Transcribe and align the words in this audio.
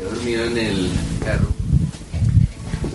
dormido 0.00 0.44
en 0.44 0.58
el 0.58 0.90
carro. 1.24 1.46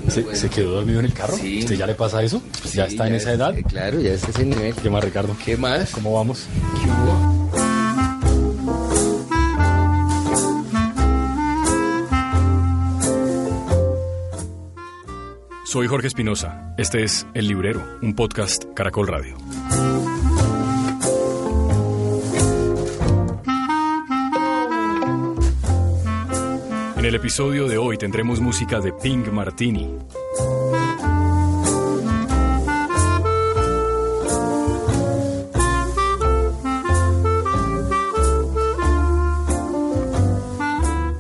¿Se, 0.10 0.36
se 0.36 0.50
quedó 0.50 0.72
dormido 0.76 1.00
en 1.00 1.06
el 1.06 1.14
carro? 1.14 1.38
Sí. 1.38 1.60
¿Usted 1.60 1.76
ya 1.76 1.86
le 1.88 1.94
pasa 1.96 2.24
eso? 2.24 2.42
Pues 2.62 2.74
¿Ya 2.74 2.86
está 2.86 3.08
en 3.08 3.16
esa 3.16 3.32
edad? 3.34 3.56
eh, 3.58 3.64
Claro, 3.64 4.00
ya 4.00 4.14
está 4.14 4.30
ese 4.30 4.46
nivel. 4.46 4.74
¿Qué 4.76 4.90
más, 4.90 5.04
Ricardo? 5.04 5.36
¿Qué 5.44 5.56
más? 5.56 5.92
¿Cómo 5.92 6.14
vamos? 6.14 6.48
¿Qué 6.84 6.90
hubo? 6.90 7.40
Soy 15.66 15.88
Jorge 15.88 16.08
Espinosa. 16.08 16.74
Este 16.78 17.04
es 17.04 17.28
El 17.34 17.48
Librero, 17.48 17.84
un 18.02 18.16
podcast 18.16 18.66
Caracol 18.74 19.08
Radio. 19.08 19.38
En 27.00 27.06
el 27.06 27.16
episodio 27.16 27.70
de 27.70 27.78
hoy 27.78 27.98
tendremos 27.98 28.42
música 28.42 28.82
de 28.82 28.92
Pink 28.92 29.30
Martini. 29.30 29.90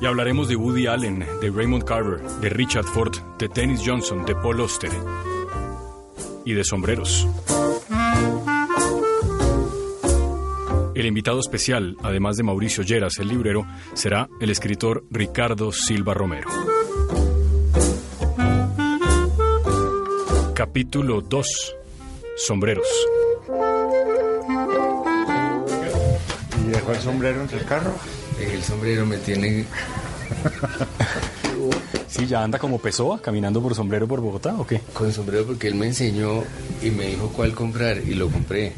Y 0.01 0.05
hablaremos 0.05 0.49
de 0.49 0.57
Woody 0.57 0.87
Allen, 0.87 1.25
de 1.39 1.49
Raymond 1.49 1.85
Carver, 1.85 2.19
de 2.41 2.49
Richard 2.49 2.83
Ford, 2.83 3.15
de 3.37 3.47
Dennis 3.47 3.81
Johnson, 3.85 4.25
de 4.25 4.35
Paul 4.35 4.59
Auster 4.59 4.91
y 6.43 6.51
de 6.55 6.63
sombreros. 6.65 7.25
El 10.99 11.05
invitado 11.05 11.39
especial, 11.39 11.95
además 12.03 12.35
de 12.35 12.43
Mauricio 12.43 12.83
Lleras, 12.83 13.19
el 13.19 13.29
librero, 13.29 13.65
será 13.93 14.27
el 14.41 14.49
escritor 14.49 15.05
Ricardo 15.09 15.71
Silva 15.71 16.13
Romero. 16.13 16.49
Capítulo 20.53 21.21
2. 21.21 21.75
Sombreros. 22.35 22.85
¿Y 26.65 26.69
dejó 26.69 26.91
el 26.91 26.99
sombrero 26.99 27.41
entre 27.43 27.59
el 27.59 27.65
carro? 27.65 27.93
El 28.37 28.61
sombrero 28.61 29.05
me 29.05 29.19
tiene... 29.19 29.65
Sí, 32.09 32.25
ya 32.25 32.43
anda 32.43 32.57
como 32.57 32.79
Pessoa, 32.79 33.21
caminando 33.21 33.61
por 33.61 33.75
sombrero 33.75 34.07
por 34.07 34.19
Bogotá, 34.19 34.55
¿o 34.57 34.65
qué? 34.65 34.81
con 34.93 35.13
sombrero 35.13 35.45
porque 35.45 35.67
él 35.67 35.75
me 35.75 35.85
enseñó 35.85 36.43
y 36.81 36.89
me 36.89 37.05
dijo 37.05 37.29
cuál 37.29 37.53
comprar 37.53 37.99
y 37.99 38.15
lo 38.15 38.29
compré. 38.29 38.73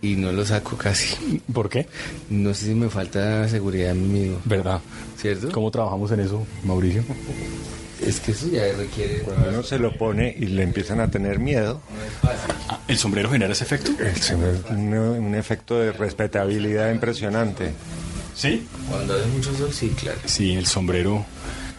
Y 0.00 0.14
no 0.14 0.30
lo 0.32 0.44
saco 0.46 0.76
casi. 0.76 1.16
¿Por 1.52 1.68
qué? 1.68 1.86
No 2.30 2.54
sé 2.54 2.66
si 2.66 2.74
me 2.74 2.88
falta 2.88 3.48
seguridad 3.48 3.90
en 3.90 4.12
mí 4.12 4.20
mismo. 4.20 4.40
¿Verdad? 4.44 4.80
¿Cierto? 5.16 5.50
¿Cómo 5.50 5.70
trabajamos 5.70 6.10
en 6.12 6.20
eso, 6.20 6.46
Mauricio? 6.64 7.02
Es 8.04 8.20
que 8.20 8.30
eso 8.30 8.46
ya 8.48 8.62
requiere... 8.76 9.18
Cuando 9.22 9.48
uno 9.48 9.62
se 9.64 9.76
lo 9.78 9.92
pone 9.98 10.32
y 10.38 10.46
le 10.46 10.62
empiezan 10.62 11.00
a 11.00 11.10
tener 11.10 11.40
miedo, 11.40 11.80
Ah, 12.22 12.78
¿El 12.86 12.96
sombrero 12.96 13.28
genera 13.30 13.52
ese 13.52 13.64
efecto? 13.64 13.90
el 14.00 14.16
sombrero 14.22 14.58
un, 14.70 14.94
un 14.94 15.34
efecto 15.34 15.78
de 15.80 15.90
respetabilidad 15.92 16.92
impresionante. 16.92 17.72
Sí. 18.36 18.66
Cuando 18.88 19.14
hace 19.14 19.26
mucho 19.26 19.52
sol, 19.56 19.72
sí, 19.72 19.88
claro. 20.00 20.18
Sí, 20.26 20.54
el 20.54 20.66
sombrero. 20.66 21.26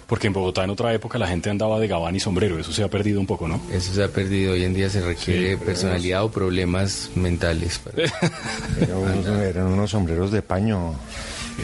Porque 0.10 0.26
en 0.28 0.34
Bogotá 0.34 0.64
en 0.64 0.72
otra 0.72 0.92
época 0.94 1.20
la 1.20 1.28
gente 1.28 1.50
andaba 1.52 1.80
de 1.80 1.88
gabán 1.88 2.16
y 2.16 2.20
sombrero. 2.20 2.58
Eso 2.60 2.74
se 2.74 2.84
ha 2.84 2.90
perdido 2.90 3.20
un 3.20 3.28
poco, 3.28 3.48
¿no? 3.48 3.62
Eso 3.72 3.94
se 3.94 4.04
ha 4.04 4.08
perdido. 4.08 4.54
Hoy 4.54 4.64
en 4.64 4.74
día 4.74 4.90
se 4.90 5.02
requiere 5.02 5.56
personalidad 5.58 6.24
o 6.24 6.32
problemas 6.32 7.12
mentales. 7.16 7.78
para- 7.80 8.04
Eran 8.82 8.98
unos, 8.98 9.26
eran 9.28 9.68
unos 9.68 9.92
sombreros 9.92 10.32
de 10.32 10.42
paño. 10.42 10.96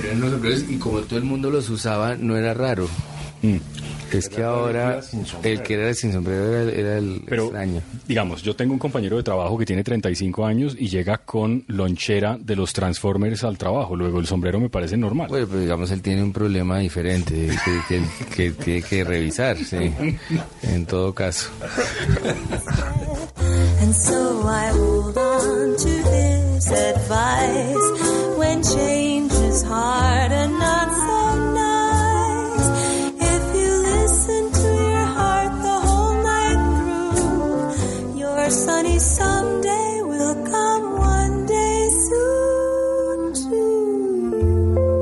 Eran 0.04 0.18
unos 0.18 0.32
sombreros 0.34 0.64
y 0.70 0.78
como 0.78 1.00
todo 1.02 1.18
el 1.18 1.26
mundo 1.26 1.50
los 1.50 1.70
usaba, 1.70 2.16
no 2.16 2.38
era 2.38 2.54
raro. 2.54 2.88
Mm. 3.42 3.58
Es 4.12 4.30
que 4.30 4.44
ahora 4.44 5.02
sin 5.02 5.26
sombrero. 5.26 5.60
el 5.60 5.66
que 5.68 5.74
era 5.74 5.94
sin 5.94 6.14
sombrero 6.14 6.54
era, 6.56 6.72
era 6.72 6.98
el 6.98 7.22
Pero, 7.28 7.44
extraño. 7.46 7.82
digamos, 8.08 8.42
yo 8.44 8.56
tengo 8.56 8.74
un 8.74 8.80
compañero 8.80 9.18
de 9.18 9.24
trabajo 9.24 9.58
que 9.58 9.66
tiene 9.66 9.84
35 9.84 10.46
años 10.46 10.76
y 10.80 10.88
llega 10.88 11.18
con 11.20 11.64
lonchera 11.68 12.38
de 12.40 12.56
los 12.56 12.72
Transformers 12.74 13.44
al 13.44 13.58
trabajo. 13.58 13.96
Luego 13.96 14.20
el 14.20 14.28
sombrero 14.28 14.60
me 14.60 14.70
parece 14.70 14.96
normal. 14.98 15.28
Bueno, 15.30 15.48
pero 15.50 15.60
digamos, 15.60 15.92
él 15.92 16.02
tiene 16.02 16.24
un 16.24 16.32
problema 16.34 16.80
diferente 16.80 17.50
que, 17.66 17.80
que- 17.88 18.04
que 18.36 18.52
tiene 18.52 18.82
que 18.84 19.04
revisar, 19.04 19.58
sí. 19.58 19.94
En 20.64 20.86
todo 20.86 21.14
caso. 21.14 21.50
And 23.82 23.94
so 23.94 24.42
I 24.48 24.70
hold 24.72 25.18
on 25.18 25.76
to 25.78 26.04
this 26.10 26.72
advice 26.72 28.38
when 28.38 28.62
change 28.64 29.32
is 29.34 29.64
hard 29.64 30.32
and 30.32 30.54
not 30.58 30.90
so 30.90 31.55
your 38.96 39.02
sunny 39.02 39.60
someday 39.60 40.02
will 40.04 40.36
come 40.46 40.98
one 40.98 41.46
day 41.46 41.90
soon 42.08 43.34
too. 43.34 44.96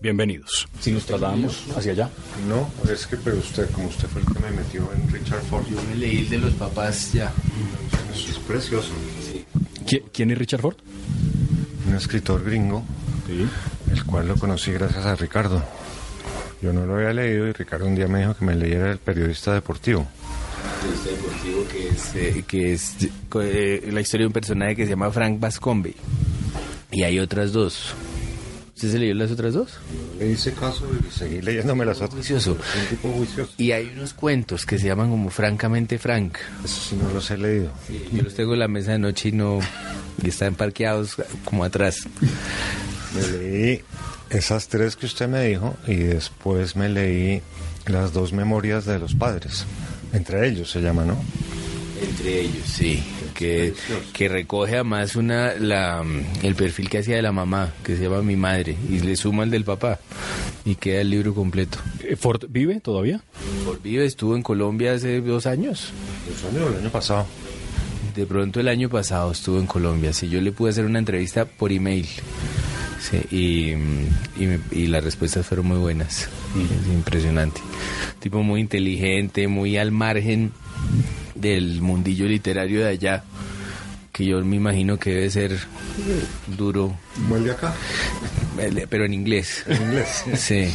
Bienvenidos. 0.00 0.68
Si 0.80 0.92
nos 0.92 1.04
trasladamos 1.06 1.64
hacia 1.76 1.92
allá. 1.92 2.10
No, 2.48 2.70
es 2.90 3.06
que, 3.06 3.16
pero 3.16 3.38
usted, 3.38 3.68
como 3.70 3.88
usted 3.88 4.08
fue 4.08 4.20
el 4.22 4.26
que 4.28 4.38
me 4.40 4.50
metió 4.50 4.88
en 4.92 5.08
Richard 5.10 5.42
Ford, 5.42 5.64
Yo 5.68 5.82
me 5.88 5.96
leí 5.96 6.18
el 6.18 6.28
de 6.28 6.38
los 6.38 6.54
papás 6.54 7.12
ya. 7.12 7.32
eso 8.14 8.30
es 8.30 8.38
precioso. 8.38 8.90
¿Qui- 9.86 10.02
¿Quién 10.12 10.30
es 10.30 10.38
Richard 10.38 10.60
Ford? 10.60 10.76
Un 11.88 11.94
escritor 11.94 12.44
gringo, 12.44 12.84
Sí. 13.26 13.48
el 13.90 14.04
cual 14.04 14.28
lo 14.28 14.36
conocí 14.36 14.70
gracias 14.72 15.04
a 15.06 15.16
Ricardo. 15.16 15.62
Yo 16.62 16.72
no 16.72 16.86
lo 16.86 16.96
había 16.96 17.12
leído 17.12 17.46
y 17.46 17.52
Ricardo 17.52 17.86
un 17.86 17.94
día 17.94 18.08
me 18.08 18.20
dijo 18.20 18.34
que 18.34 18.44
me 18.44 18.54
leyera 18.54 18.92
el 18.92 18.98
periodista 18.98 19.52
deportivo. 19.52 20.06
Este 20.94 21.10
deportivo 21.10 21.68
que 21.68 21.88
es, 21.88 22.14
eh, 22.14 22.44
que 22.46 22.72
es 22.72 22.94
eh, 23.40 23.90
la 23.92 24.00
historia 24.00 24.24
de 24.24 24.28
un 24.28 24.32
personaje 24.32 24.76
que 24.76 24.84
se 24.84 24.90
llama 24.90 25.10
Frank 25.10 25.38
Bascombe. 25.38 25.94
Y 26.90 27.02
hay 27.02 27.18
otras 27.18 27.52
dos. 27.52 27.94
¿Usted 28.74 28.90
se 28.90 28.98
leyó 28.98 29.14
las 29.14 29.30
otras 29.30 29.54
dos? 29.54 29.78
Le 30.18 30.30
hice 30.32 30.52
caso 30.52 30.86
y 31.00 31.10
seguí 31.10 31.40
leyéndome 31.40 31.86
las 31.86 31.96
otras. 31.96 32.14
Juicioso. 32.14 32.52
Un 32.52 32.86
tipo 32.90 33.08
juicioso. 33.10 33.52
Y 33.56 33.72
hay 33.72 33.90
unos 33.96 34.12
cuentos 34.12 34.66
que 34.66 34.78
se 34.78 34.86
llaman 34.86 35.10
como 35.10 35.30
Francamente 35.30 35.98
Frank. 35.98 36.36
Eso 36.62 36.90
sí 36.90 36.96
no 37.02 37.10
los 37.10 37.30
he 37.30 37.38
leído. 37.38 37.72
Yo 38.12 38.22
los 38.22 38.34
tengo 38.34 38.52
en 38.52 38.58
la 38.58 38.68
mesa 38.68 38.92
de 38.92 38.98
noche 38.98 39.30
y 39.30 39.32
no... 39.32 39.60
Y 40.22 40.28
están 40.28 40.54
parqueados 40.54 41.16
como 41.44 41.64
atrás. 41.64 42.06
Me 43.16 43.38
leí 43.38 43.82
esas 44.30 44.68
tres 44.68 44.96
que 44.96 45.06
usted 45.06 45.28
me 45.28 45.44
dijo 45.44 45.76
y 45.86 45.94
después 45.94 46.76
me 46.76 46.88
leí 46.88 47.42
las 47.86 48.12
dos 48.12 48.32
memorias 48.32 48.84
de 48.84 48.98
los 48.98 49.14
padres. 49.14 49.64
Entre 50.12 50.48
ellos 50.48 50.70
se 50.70 50.80
llama, 50.80 51.04
¿no? 51.04 51.16
Entre 52.02 52.40
ellos, 52.40 52.66
sí. 52.66 53.02
Que, 53.34 53.74
que 54.12 54.28
recoge 54.28 54.74
además 54.74 55.14
una, 55.14 55.54
la, 55.54 56.02
el 56.42 56.54
perfil 56.54 56.88
que 56.88 56.98
hacía 56.98 57.16
de 57.16 57.22
la 57.22 57.32
mamá, 57.32 57.72
que 57.84 57.96
se 57.96 58.04
llama 58.04 58.22
Mi 58.22 58.34
Madre, 58.34 58.76
y 58.88 59.00
le 59.00 59.14
suma 59.14 59.44
el 59.44 59.50
del 59.50 59.64
papá. 59.64 59.98
Y 60.64 60.76
queda 60.76 61.02
el 61.02 61.10
libro 61.10 61.34
completo. 61.34 61.78
Eh, 62.02 62.16
¿Ford 62.16 62.44
vive 62.48 62.80
todavía? 62.80 63.22
Por 63.64 63.82
Vive 63.82 64.06
estuvo 64.06 64.36
en 64.36 64.42
Colombia 64.42 64.94
hace 64.94 65.20
dos 65.20 65.46
años. 65.46 65.92
Los 66.30 66.44
años 66.44 66.70
del 66.70 66.80
año 66.80 66.90
pasado. 66.90 67.26
De 68.14 68.24
pronto 68.26 68.60
el 68.60 68.68
año 68.68 68.88
pasado 68.88 69.32
estuvo 69.32 69.58
en 69.58 69.66
Colombia. 69.66 70.12
Sí, 70.12 70.28
yo 70.28 70.40
le 70.40 70.52
pude 70.52 70.70
hacer 70.70 70.86
una 70.86 70.98
entrevista 70.98 71.44
por 71.44 71.72
email. 71.72 72.06
Sí, 73.00 73.20
y, 73.30 74.42
y, 74.42 74.58
y 74.72 74.86
las 74.86 75.04
respuestas 75.04 75.46
fueron 75.46 75.66
muy 75.66 75.78
buenas. 75.78 76.28
Es 76.54 76.92
impresionante. 76.92 77.60
Tipo 78.20 78.42
muy 78.42 78.60
inteligente, 78.60 79.48
muy 79.48 79.76
al 79.76 79.92
margen 79.92 80.52
del 81.34 81.82
mundillo 81.82 82.26
literario 82.26 82.80
de 82.80 82.88
allá. 82.88 83.24
Que 84.12 84.24
yo 84.24 84.42
me 84.44 84.56
imagino 84.56 84.98
que 84.98 85.10
debe 85.10 85.30
ser 85.30 85.58
duro, 86.56 86.96
De 87.16 87.50
acá. 87.50 87.74
pero 88.90 89.04
en 89.04 89.14
inglés. 89.14 89.64
En 89.66 89.82
inglés. 89.82 90.24
Sí. 90.34 90.66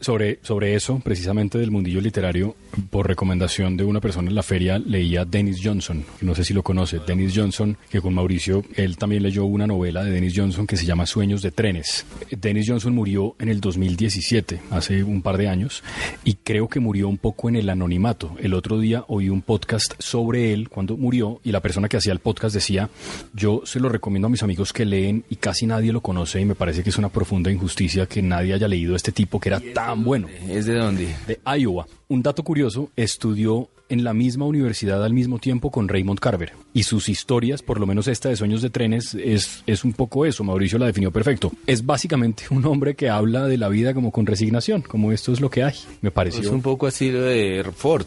Sobre, 0.00 0.38
sobre 0.42 0.74
eso, 0.74 1.00
precisamente 1.00 1.58
del 1.58 1.70
mundillo 1.70 2.00
literario, 2.00 2.54
por 2.90 3.06
recomendación 3.08 3.76
de 3.76 3.84
una 3.84 4.00
persona 4.00 4.28
en 4.28 4.36
la 4.36 4.42
feria, 4.42 4.78
leía 4.78 5.24
Dennis 5.24 5.60
Johnson, 5.62 6.04
no 6.20 6.34
sé 6.34 6.44
si 6.44 6.54
lo 6.54 6.62
conoce. 6.62 7.00
Dennis 7.04 7.32
Johnson, 7.34 7.76
que 7.90 8.00
con 8.00 8.14
Mauricio, 8.14 8.64
él 8.76 8.96
también 8.96 9.22
leyó 9.22 9.44
una 9.44 9.66
novela 9.66 10.04
de 10.04 10.10
Dennis 10.12 10.34
Johnson 10.36 10.66
que 10.66 10.76
se 10.76 10.86
llama 10.86 11.06
Sueños 11.06 11.42
de 11.42 11.50
Trenes. 11.50 12.06
Dennis 12.30 12.66
Johnson 12.68 12.94
murió 12.94 13.34
en 13.38 13.48
el 13.48 13.60
2017, 13.60 14.60
hace 14.70 15.02
un 15.02 15.22
par 15.22 15.36
de 15.36 15.48
años, 15.48 15.82
y 16.24 16.34
creo 16.34 16.68
que 16.68 16.80
murió 16.80 17.08
un 17.08 17.18
poco 17.18 17.48
en 17.48 17.56
el 17.56 17.68
anonimato. 17.68 18.36
El 18.40 18.54
otro 18.54 18.78
día 18.78 19.04
oí 19.08 19.28
un 19.28 19.42
podcast 19.42 19.94
sobre 19.98 20.52
él 20.52 20.68
cuando 20.68 20.96
murió, 20.96 21.40
y 21.42 21.50
la 21.50 21.60
persona 21.60 21.88
que 21.88 21.96
hacía 21.96 22.12
el 22.12 22.20
podcast 22.20 22.54
decía, 22.54 22.88
yo 23.34 23.62
se 23.64 23.80
lo 23.80 23.88
recomiendo 23.88 24.26
a 24.26 24.30
mis 24.30 24.42
amigos 24.42 24.72
que 24.72 24.84
leen 24.84 25.24
y 25.28 25.36
casi 25.36 25.55
nadie 25.64 25.92
lo 25.92 26.02
conoce, 26.02 26.40
y 26.40 26.44
me 26.44 26.56
parece 26.56 26.82
que 26.82 26.90
es 26.90 26.98
una 26.98 27.08
profunda 27.08 27.50
injusticia 27.50 28.06
que 28.06 28.20
nadie 28.20 28.52
haya 28.52 28.68
leído 28.68 28.94
a 28.94 28.96
este 28.96 29.12
tipo 29.12 29.38
que 29.40 29.48
era 29.48 29.60
tan 29.72 30.04
bueno 30.04 30.26
¿Es 30.48 30.66
de 30.66 30.74
dónde? 30.74 31.14
de 31.26 31.38
Iowa. 31.58 31.86
Un 32.08 32.22
dato 32.22 32.42
curioso, 32.42 32.90
estudió 32.96 33.70
en 33.88 34.04
la 34.04 34.14
misma 34.14 34.46
universidad 34.46 35.04
al 35.04 35.12
mismo 35.12 35.38
tiempo 35.38 35.70
con 35.70 35.88
Raymond 35.88 36.18
Carver. 36.18 36.52
Y 36.72 36.82
sus 36.82 37.08
historias, 37.08 37.62
por 37.62 37.78
lo 37.80 37.86
menos 37.86 38.08
esta 38.08 38.28
de 38.28 38.36
Sueños 38.36 38.62
de 38.62 38.70
Trenes, 38.70 39.14
es, 39.14 39.62
es 39.66 39.84
un 39.84 39.92
poco 39.92 40.26
eso. 40.26 40.44
Mauricio 40.44 40.78
la 40.78 40.86
definió 40.86 41.12
perfecto. 41.12 41.52
Es 41.66 41.86
básicamente 41.86 42.44
un 42.50 42.64
hombre 42.66 42.94
que 42.94 43.08
habla 43.08 43.46
de 43.46 43.58
la 43.58 43.68
vida 43.68 43.94
como 43.94 44.10
con 44.10 44.26
resignación, 44.26 44.82
como 44.82 45.12
esto 45.12 45.32
es 45.32 45.40
lo 45.40 45.50
que 45.50 45.62
hay. 45.62 45.74
Me 46.00 46.10
pareció. 46.10 46.42
Es 46.42 46.48
un 46.48 46.62
poco 46.62 46.86
así 46.86 47.10
lo 47.10 47.22
de 47.22 47.64
Ford. 47.74 48.06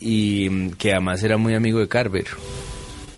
Y 0.00 0.70
que 0.70 0.92
además 0.92 1.22
era 1.22 1.36
muy 1.36 1.54
amigo 1.54 1.78
de 1.80 1.88
Carver 1.88 2.26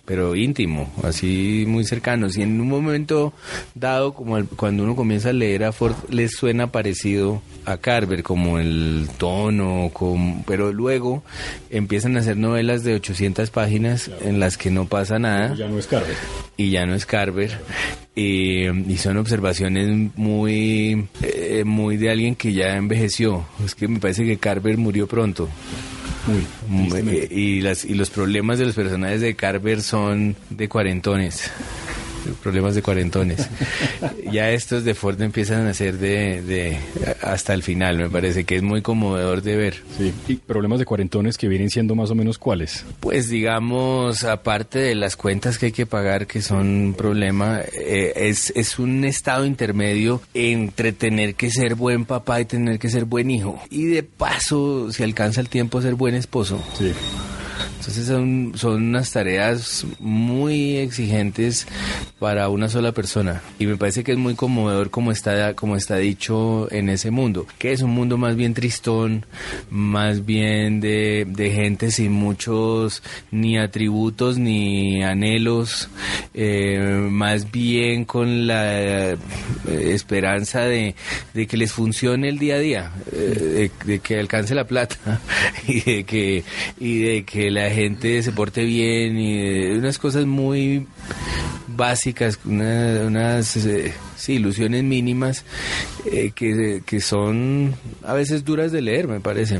pero 0.05 0.35
íntimo, 0.35 0.91
así 1.03 1.63
muy 1.67 1.85
cercano. 1.85 2.27
Y 2.35 2.41
en 2.41 2.59
un 2.59 2.67
momento 2.67 3.33
dado, 3.75 4.13
como 4.13 4.37
el- 4.37 4.47
cuando 4.47 4.83
uno 4.83 4.95
comienza 4.95 5.29
a 5.29 5.33
leer 5.33 5.63
a 5.63 5.71
Ford, 5.71 5.95
le 6.09 6.27
suena 6.27 6.71
parecido 6.71 7.41
a 7.65 7.77
Carver, 7.77 8.23
como 8.23 8.59
el 8.59 9.07
tono, 9.17 9.89
como, 9.93 10.43
pero 10.45 10.73
luego 10.73 11.23
empiezan 11.69 12.17
a 12.17 12.19
hacer 12.19 12.35
novelas 12.35 12.83
de 12.83 12.95
800 12.95 13.49
páginas 13.49 14.11
en 14.21 14.39
las 14.39 14.57
que 14.57 14.69
no 14.71 14.85
pasa 14.85 15.19
nada 15.19 15.55
Ya 15.55 15.67
no 15.69 15.79
es 15.79 15.87
Carver. 15.87 16.15
y 16.57 16.69
ya 16.71 16.85
no 16.85 16.95
es 16.95 17.05
Carver. 17.05 17.57
Y, 18.15 18.67
y 18.91 18.97
son 18.97 19.17
observaciones 19.17 20.11
muy, 20.15 21.07
eh, 21.23 21.63
muy 21.65 21.97
de 21.97 22.11
alguien 22.11 22.35
que 22.35 22.53
ya 22.53 22.75
envejeció. 22.75 23.43
Es 23.65 23.73
que 23.73 23.87
me 23.87 23.99
parece 23.99 24.23
que 24.25 24.37
Carver 24.37 24.77
murió 24.77 25.07
pronto. 25.07 25.49
Eh, 26.29 27.27
Y, 27.31 27.61
las, 27.61 27.85
y 27.85 27.93
los 27.95 28.09
problemas 28.09 28.59
de 28.59 28.65
los 28.65 28.75
personajes 28.75 29.21
de 29.21 29.35
Carver 29.35 29.81
son 29.81 30.35
de 30.49 30.69
cuarentones. 30.69 31.51
Problemas 32.41 32.75
de 32.75 32.81
cuarentones. 32.81 33.49
ya 34.31 34.51
estos 34.51 34.83
de 34.83 34.93
Ford 34.93 35.21
empiezan 35.21 35.67
a 35.67 35.73
ser 35.73 35.97
de, 35.97 36.41
de 36.41 36.77
hasta 37.21 37.53
el 37.53 37.63
final, 37.63 37.97
me 37.97 38.09
parece 38.09 38.43
que 38.43 38.55
es 38.55 38.63
muy 38.63 38.81
conmovedor 38.81 39.41
de 39.41 39.55
ver. 39.55 39.75
Sí. 39.97 40.13
Y 40.27 40.35
problemas 40.35 40.79
de 40.79 40.85
cuarentones 40.85 41.37
que 41.37 41.47
vienen 41.47 41.69
siendo 41.69 41.95
más 41.95 42.09
o 42.11 42.15
menos 42.15 42.37
cuáles. 42.37 42.85
Pues 42.99 43.29
digamos, 43.29 44.23
aparte 44.23 44.79
de 44.79 44.95
las 44.95 45.15
cuentas 45.15 45.57
que 45.57 45.67
hay 45.67 45.71
que 45.71 45.85
pagar, 45.85 46.27
que 46.27 46.41
son 46.41 46.67
un 46.67 46.93
problema, 46.93 47.61
eh, 47.61 48.13
es, 48.15 48.51
es 48.55 48.79
un 48.79 49.05
estado 49.05 49.45
intermedio 49.45 50.21
entre 50.33 50.93
tener 50.93 51.35
que 51.35 51.49
ser 51.49 51.75
buen 51.75 52.05
papá 52.05 52.41
y 52.41 52.45
tener 52.45 52.79
que 52.79 52.89
ser 52.89 53.05
buen 53.05 53.31
hijo. 53.31 53.61
Y 53.69 53.85
de 53.85 54.03
paso, 54.03 54.91
si 54.91 55.03
alcanza 55.03 55.41
el 55.41 55.49
tiempo, 55.49 55.81
ser 55.81 55.95
buen 55.95 56.15
esposo. 56.15 56.61
Sí. 56.77 56.91
Entonces 57.83 58.07
son, 58.07 58.53
son 58.55 58.81
unas 58.81 59.11
tareas 59.11 59.85
muy 59.99 60.77
exigentes 60.77 61.67
para 62.17 62.47
una 62.47 62.69
sola 62.69 62.93
persona. 62.93 63.41
Y 63.59 63.65
me 63.65 63.75
parece 63.75 64.05
que 64.05 64.13
es 64.13 64.17
muy 64.17 64.35
conmovedor 64.35 64.89
como 64.89 65.11
está, 65.11 65.53
como 65.53 65.75
está 65.75 65.97
dicho 65.97 66.71
en 66.71 66.87
ese 66.87 67.11
mundo, 67.11 67.45
que 67.57 67.73
es 67.73 67.81
un 67.81 67.89
mundo 67.89 68.17
más 68.17 68.37
bien 68.37 68.53
tristón, 68.53 69.25
más 69.69 70.25
bien 70.25 70.79
de, 70.79 71.25
de 71.27 71.51
gente 71.51 71.91
sin 71.91 72.13
muchos 72.13 73.03
ni 73.31 73.57
atributos 73.57 74.37
ni 74.37 75.03
anhelos, 75.03 75.89
eh, 76.33 76.79
más 76.79 77.51
bien 77.51 78.05
con 78.05 78.47
la 78.47 79.11
eh, 79.11 79.17
esperanza 79.67 80.61
de, 80.61 80.95
de 81.33 81.47
que 81.47 81.57
les 81.57 81.73
funcione 81.73 82.29
el 82.29 82.39
día 82.39 82.55
a 82.55 82.59
día, 82.59 82.91
eh, 83.11 83.69
de, 83.85 83.91
de 83.91 83.99
que 83.99 84.21
alcance 84.21 84.55
la 84.55 84.67
plata 84.67 85.19
y 85.67 85.81
de 85.81 86.03
que, 86.05 86.45
y 86.79 86.99
de 86.99 87.23
que 87.25 87.51
la 87.51 87.72
gente 87.73 88.21
se 88.23 88.31
porte 88.31 88.63
bien 88.63 89.17
y 89.17 89.41
de 89.41 89.77
unas 89.79 89.97
cosas 89.97 90.25
muy 90.25 90.85
básicas, 91.67 92.39
una- 92.45 93.01
unas 93.05 93.55
eh, 93.57 93.93
ilusiones 94.27 94.83
mínimas 94.83 95.43
eh, 96.11 96.31
que, 96.35 96.83
que 96.85 97.01
son 97.01 97.73
a 98.03 98.13
veces 98.13 98.45
duras 98.45 98.71
de 98.71 98.81
leer, 98.81 99.07
me 99.07 99.19
parece. 99.19 99.59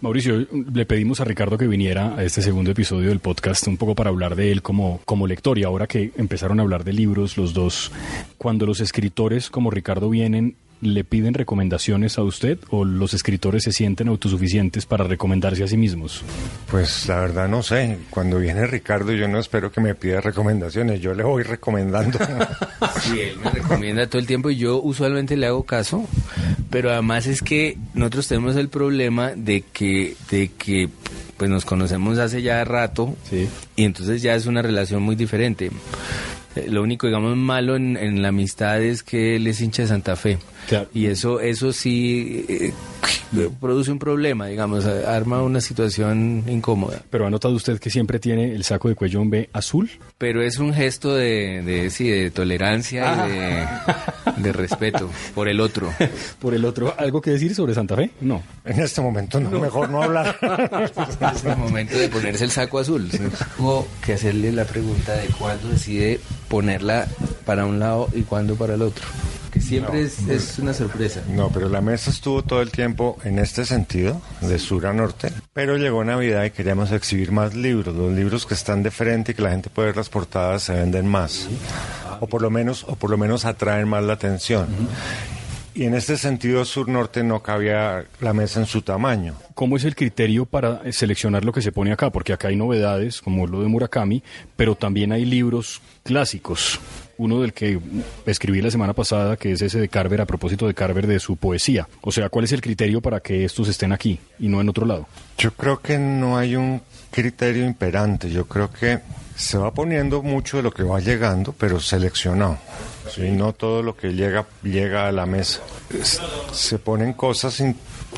Mauricio, 0.00 0.46
le 0.72 0.86
pedimos 0.86 1.20
a 1.20 1.24
Ricardo 1.24 1.56
que 1.56 1.66
viniera 1.66 2.14
a 2.16 2.24
este 2.24 2.42
segundo 2.42 2.70
episodio 2.70 3.08
del 3.08 3.20
podcast 3.20 3.66
un 3.68 3.76
poco 3.76 3.94
para 3.94 4.10
hablar 4.10 4.36
de 4.36 4.52
él 4.52 4.60
como, 4.62 5.00
como 5.04 5.26
lector 5.26 5.58
y 5.58 5.64
ahora 5.64 5.86
que 5.86 6.12
empezaron 6.16 6.58
a 6.60 6.62
hablar 6.62 6.84
de 6.84 6.92
libros 6.92 7.36
los 7.36 7.54
dos, 7.54 7.90
cuando 8.38 8.66
los 8.66 8.80
escritores 8.80 9.50
como 9.50 9.70
Ricardo 9.70 10.10
vienen, 10.10 10.56
¿le 10.80 11.04
piden 11.04 11.34
recomendaciones 11.34 12.18
a 12.18 12.22
usted 12.22 12.58
o 12.70 12.84
los 12.84 13.14
escritores 13.14 13.62
se 13.64 13.72
sienten 13.72 14.08
autosuficientes 14.08 14.86
para 14.86 15.04
recomendarse 15.04 15.64
a 15.64 15.66
sí 15.68 15.76
mismos? 15.76 16.22
Pues 16.70 17.06
la 17.08 17.20
verdad 17.20 17.48
no 17.48 17.62
sé. 17.62 17.98
Cuando 18.10 18.38
viene 18.38 18.66
Ricardo 18.66 19.12
yo 19.12 19.26
no 19.28 19.38
espero 19.38 19.72
que 19.72 19.80
me 19.80 19.94
pida 19.94 20.20
recomendaciones. 20.20 21.00
Yo 21.00 21.14
le 21.14 21.22
voy 21.22 21.42
recomendando. 21.42 22.18
Sí, 23.00 23.20
él 23.20 23.36
me 23.42 23.50
recomienda 23.50 24.06
todo 24.06 24.18
el 24.20 24.26
tiempo 24.26 24.50
y 24.50 24.56
yo 24.56 24.80
usualmente 24.80 25.36
le 25.36 25.46
hago 25.46 25.64
caso, 25.64 26.06
pero 26.70 26.90
además 26.90 27.26
es 27.26 27.42
que 27.42 27.76
nosotros 27.92 28.28
tenemos 28.28 28.56
el 28.56 28.68
problema 28.68 29.32
de 29.34 29.62
que, 29.62 30.16
de 30.30 30.48
que 30.56 30.88
pues 31.36 31.50
nos 31.50 31.64
conocemos 31.64 32.18
hace 32.18 32.40
ya 32.42 32.62
rato 32.64 33.14
Sí. 33.28 33.48
y 33.76 33.84
entonces 33.84 34.22
ya 34.22 34.34
es 34.34 34.46
una 34.46 34.62
relación 34.62 35.02
muy 35.02 35.16
diferente. 35.16 35.70
Eh, 36.56 36.66
Lo 36.68 36.82
único, 36.82 37.06
digamos, 37.06 37.36
malo 37.36 37.76
en, 37.76 37.96
en 37.96 38.22
la 38.22 38.28
amistad 38.28 38.82
es 38.82 39.02
que 39.02 39.36
él 39.36 39.46
es 39.46 39.60
hincha 39.60 39.82
de 39.82 39.88
Santa 39.88 40.16
Fe. 40.16 40.38
Claro. 40.68 40.88
Y 40.94 41.06
eso, 41.06 41.40
eso 41.40 41.72
sí 41.72 42.44
eh, 42.48 42.72
produce 43.60 43.90
un 43.90 43.98
problema, 43.98 44.46
digamos, 44.46 44.84
arma 44.84 45.42
una 45.42 45.60
situación 45.60 46.44
incómoda. 46.48 47.02
Pero 47.10 47.26
ha 47.26 47.30
notado 47.30 47.54
usted 47.54 47.78
que 47.78 47.90
siempre 47.90 48.18
tiene 48.18 48.54
el 48.54 48.64
saco 48.64 48.88
de 48.88 48.94
cuello 48.94 49.22
B 49.24 49.48
azul. 49.52 49.90
Pero 50.18 50.42
es 50.42 50.58
un 50.58 50.72
gesto 50.74 51.14
de, 51.14 51.62
de, 51.62 51.90
sí, 51.90 52.08
de 52.08 52.30
tolerancia 52.30 53.26
y 53.26 53.30
de, 53.30 54.42
de 54.42 54.52
respeto 54.52 55.10
por 55.34 55.48
el 55.48 55.60
otro. 55.60 55.92
Por 56.38 56.54
el 56.54 56.64
otro, 56.64 56.94
¿algo 56.98 57.20
que 57.20 57.30
decir 57.30 57.54
sobre 57.54 57.74
Santa 57.74 57.96
Fe? 57.96 58.10
No. 58.20 58.42
en 58.64 58.80
este 58.80 59.00
momento 59.00 59.40
no, 59.40 59.58
mejor 59.60 59.88
no 59.88 60.02
hablar. 60.02 60.36
Es 61.34 61.44
el 61.44 61.56
momento 61.56 61.96
de 61.96 62.08
ponerse 62.08 62.44
el 62.44 62.50
saco 62.50 62.78
azul. 62.78 63.08
Hubo 63.58 63.86
que 64.04 64.14
hacerle 64.14 64.52
la 64.52 64.64
pregunta 64.64 65.14
de 65.14 65.26
cuándo 65.28 65.68
decide 65.68 66.20
ponerla 66.48 67.06
para 67.44 67.66
un 67.66 67.78
lado 67.78 68.08
y 68.12 68.22
cuándo 68.22 68.56
para 68.56 68.74
el 68.74 68.82
otro. 68.82 69.04
Que 69.54 69.60
siempre 69.60 70.02
es, 70.02 70.18
es 70.28 70.58
una 70.58 70.74
sorpresa. 70.74 71.22
No, 71.28 71.48
pero 71.48 71.68
la 71.68 71.80
mesa 71.80 72.10
estuvo 72.10 72.42
todo 72.42 72.60
el 72.60 72.72
tiempo 72.72 73.18
en 73.22 73.38
este 73.38 73.64
sentido, 73.64 74.20
de 74.40 74.58
sur 74.58 74.84
a 74.84 74.92
norte. 74.92 75.32
Pero 75.52 75.76
llegó 75.76 76.02
Navidad 76.02 76.44
y 76.44 76.50
queríamos 76.50 76.90
exhibir 76.90 77.30
más 77.30 77.54
libros. 77.54 77.94
Los 77.94 78.12
libros 78.12 78.46
que 78.46 78.54
están 78.54 78.82
de 78.82 78.90
frente 78.90 79.30
y 79.30 79.34
que 79.36 79.42
la 79.42 79.50
gente 79.50 79.70
puede 79.70 79.88
ver 79.88 79.96
las 79.96 80.08
portadas 80.08 80.64
se 80.64 80.72
venden 80.72 81.06
más. 81.06 81.48
O 82.18 82.26
por 82.26 82.42
lo 82.42 82.50
menos, 82.50 82.84
o 82.88 82.96
por 82.96 83.10
lo 83.10 83.16
menos 83.16 83.44
atraen 83.44 83.88
más 83.88 84.02
la 84.02 84.14
atención. 84.14 84.66
Y 85.72 85.84
en 85.84 85.94
este 85.94 86.16
sentido 86.16 86.64
sur-norte 86.64 87.22
no 87.22 87.40
cabía 87.40 88.06
la 88.20 88.32
mesa 88.32 88.58
en 88.58 88.66
su 88.66 88.82
tamaño. 88.82 89.34
¿Cómo 89.54 89.76
es 89.76 89.84
el 89.84 89.94
criterio 89.94 90.46
para 90.46 90.80
seleccionar 90.92 91.44
lo 91.44 91.52
que 91.52 91.62
se 91.62 91.70
pone 91.70 91.92
acá? 91.92 92.10
Porque 92.10 92.32
acá 92.32 92.48
hay 92.48 92.56
novedades, 92.56 93.20
como 93.20 93.46
lo 93.46 93.60
de 93.60 93.68
Murakami, 93.68 94.22
pero 94.56 94.74
también 94.74 95.12
hay 95.12 95.24
libros 95.24 95.80
clásicos. 96.02 96.80
Uno 97.18 97.40
del 97.40 97.52
que 97.52 97.78
escribí 98.26 98.60
la 98.60 98.70
semana 98.70 98.92
pasada, 98.92 99.36
que 99.36 99.52
es 99.52 99.62
ese 99.62 99.78
de 99.78 99.88
Carver, 99.88 100.20
a 100.20 100.26
propósito 100.26 100.66
de 100.66 100.74
Carver, 100.74 101.06
de 101.06 101.20
su 101.20 101.36
poesía. 101.36 101.88
O 102.00 102.10
sea, 102.12 102.28
¿cuál 102.28 102.44
es 102.44 102.52
el 102.52 102.60
criterio 102.60 103.00
para 103.00 103.20
que 103.20 103.44
estos 103.44 103.68
estén 103.68 103.92
aquí 103.92 104.18
y 104.38 104.48
no 104.48 104.60
en 104.60 104.68
otro 104.68 104.86
lado? 104.86 105.06
Yo 105.38 105.52
creo 105.52 105.80
que 105.80 105.98
no 105.98 106.36
hay 106.36 106.56
un 106.56 106.82
criterio 107.10 107.64
imperante. 107.64 108.30
Yo 108.30 108.46
creo 108.46 108.70
que 108.72 109.00
se 109.36 109.58
va 109.58 109.72
poniendo 109.72 110.22
mucho 110.22 110.56
de 110.58 110.62
lo 110.64 110.72
que 110.72 110.82
va 110.82 111.00
llegando, 111.00 111.54
pero 111.58 111.80
seleccionado. 111.80 112.58
Sí, 113.14 113.30
no 113.30 113.52
todo 113.52 113.82
lo 113.82 113.96
que 113.96 114.14
llega 114.14 114.46
llega 114.62 115.06
a 115.08 115.12
la 115.12 115.26
mesa. 115.26 115.60
Es- 115.90 116.20
Se 116.52 116.78
ponen 116.78 117.12
cosas 117.12 117.62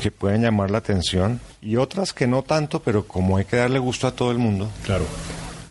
que 0.01 0.11
pueden 0.11 0.43
llamar 0.43 0.71
la 0.71 0.77
atención 0.77 1.39
y 1.61 1.75
otras 1.75 2.13
que 2.13 2.27
no 2.27 2.43
tanto, 2.43 2.81
pero 2.81 3.05
como 3.07 3.37
hay 3.37 3.45
que 3.45 3.57
darle 3.57 3.79
gusto 3.79 4.07
a 4.07 4.11
todo 4.15 4.31
el 4.31 4.37
mundo, 4.37 4.69
Claro. 4.85 5.05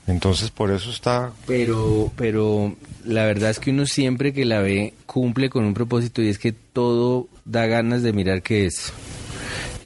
Entonces 0.06 0.50
por 0.50 0.70
eso 0.70 0.90
está 0.90 1.32
Pero, 1.46 2.12
pero 2.16 2.74
la 3.04 3.24
verdad 3.24 3.50
es 3.50 3.58
que 3.58 3.70
uno 3.70 3.86
siempre 3.86 4.32
que 4.32 4.44
la 4.44 4.60
ve 4.60 4.94
cumple 5.06 5.50
con 5.50 5.64
un 5.64 5.74
propósito 5.74 6.22
y 6.22 6.28
es 6.28 6.38
que 6.38 6.52
todo 6.52 7.28
da 7.44 7.66
ganas 7.66 8.02
de 8.02 8.12
mirar 8.12 8.42
qué 8.42 8.66
es. 8.66 8.92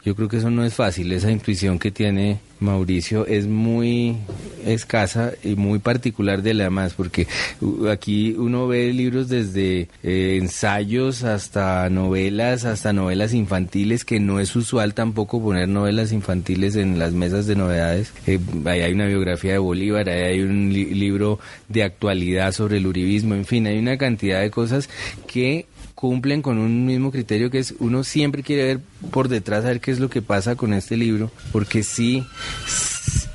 Yo 0.04 0.14
creo 0.16 0.28
que 0.28 0.38
eso 0.38 0.50
no 0.50 0.64
es 0.64 0.74
fácil, 0.74 1.12
esa 1.12 1.30
intuición 1.30 1.78
que 1.78 1.90
tiene 1.90 2.40
Mauricio 2.58 3.26
es 3.26 3.46
muy 3.46 4.16
escasa 4.64 5.32
y 5.44 5.56
muy 5.56 5.78
particular 5.78 6.42
de 6.42 6.54
la 6.54 6.64
demás, 6.64 6.94
porque 6.94 7.26
uh, 7.60 7.88
aquí 7.88 8.34
uno 8.38 8.66
ve 8.68 8.92
libros 8.92 9.28
desde 9.28 9.88
eh, 10.02 10.38
ensayos 10.40 11.24
hasta 11.24 11.88
novelas, 11.90 12.64
hasta 12.64 12.92
novelas 12.92 13.34
infantiles, 13.34 14.04
que 14.04 14.20
no 14.20 14.40
es 14.40 14.54
usual 14.56 14.94
tampoco 14.94 15.42
poner 15.42 15.68
novelas 15.68 16.12
infantiles 16.12 16.76
en 16.76 16.98
las 16.98 17.12
mesas 17.12 17.46
de 17.46 17.56
novedades. 17.56 18.12
Eh, 18.26 18.38
ahí 18.66 18.80
hay 18.80 18.92
una 18.92 19.06
biografía 19.06 19.52
de 19.52 19.58
Bolívar, 19.58 20.08
ahí 20.08 20.22
hay 20.22 20.40
un 20.42 20.72
li- 20.72 20.94
libro 20.94 21.38
de 21.68 21.82
actualidad 21.82 22.52
sobre 22.52 22.76
el 22.78 22.86
uribismo, 22.86 23.34
en 23.34 23.44
fin, 23.44 23.66
hay 23.66 23.78
una 23.78 23.96
cantidad 23.96 24.40
de 24.40 24.50
cosas 24.50 24.88
que 25.26 25.66
cumplen 25.94 26.40
con 26.40 26.56
un 26.56 26.86
mismo 26.86 27.10
criterio 27.10 27.50
que 27.50 27.58
es 27.58 27.74
uno 27.78 28.04
siempre 28.04 28.42
quiere 28.42 28.64
ver 28.64 28.80
por 29.10 29.28
detrás 29.28 29.66
a 29.66 29.68
ver 29.68 29.80
qué 29.80 29.90
es 29.90 30.00
lo 30.00 30.08
que 30.08 30.22
pasa 30.22 30.56
con 30.56 30.72
este 30.72 30.96
libro 30.96 31.30
porque 31.52 31.82
sí 31.82 32.24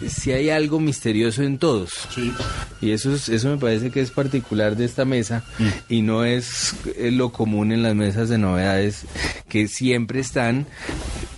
sí 0.08 0.32
hay 0.32 0.50
algo 0.50 0.80
misterioso 0.80 1.44
en 1.44 1.58
todos 1.58 1.92
y 2.82 2.92
eso 2.92 3.14
es- 3.16 3.30
eso 3.30 3.50
me 3.50 3.58
parece 3.58 3.92
que 3.92 4.02
es 4.02 4.12
particular 4.12 4.76
de 4.76 4.86
esta 4.86 5.06
mesa 5.06 5.44
y 5.90 6.02
no 6.02 6.24
es 6.26 6.76
eh, 6.98 7.12
lo 7.12 7.32
común 7.32 7.72
en 7.72 7.82
las 7.84 7.96
mesas 7.96 8.30
de 8.30 8.38
novedades 8.38 9.06
que 9.48 9.68
siempre 9.68 10.20
están 10.20 10.66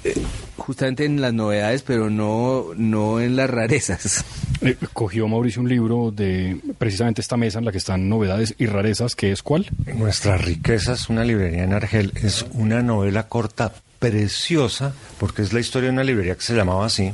eh, 0.04 0.14
justamente 0.58 1.06
en 1.06 1.22
las 1.22 1.34
novedades, 1.34 1.82
pero 1.84 2.10
no, 2.10 2.66
no 2.76 3.20
en 3.22 3.36
las 3.36 3.50
rarezas. 3.50 4.26
Eh, 4.62 4.76
cogió 4.92 5.28
Mauricio 5.28 5.62
un 5.62 5.70
libro 5.70 6.12
de 6.12 6.60
precisamente 6.78 7.22
esta 7.22 7.38
mesa 7.38 7.60
en 7.60 7.66
la 7.66 7.72
que 7.72 7.78
están 7.78 8.10
novedades 8.10 8.56
y 8.58 8.66
rarezas, 8.66 9.16
que 9.16 9.32
es 9.32 9.44
cuál? 9.44 9.68
Nuestra 9.96 10.38
riqueza 10.38 10.94
es 10.94 11.10
una 11.10 11.24
librería 11.24 11.64
en 11.64 11.74
Argel, 11.74 12.12
es 12.16 12.44
una 12.54 12.82
novela 12.82 13.28
corta 13.28 13.72
preciosa, 14.00 14.94
porque 15.20 15.42
es 15.44 15.54
la 15.54 15.60
historia 15.60 15.88
de 15.90 15.94
una 15.94 16.04
librería 16.04 16.36
que 16.36 16.42
se 16.42 16.56
llamaba 16.56 16.86
así, 16.88 17.12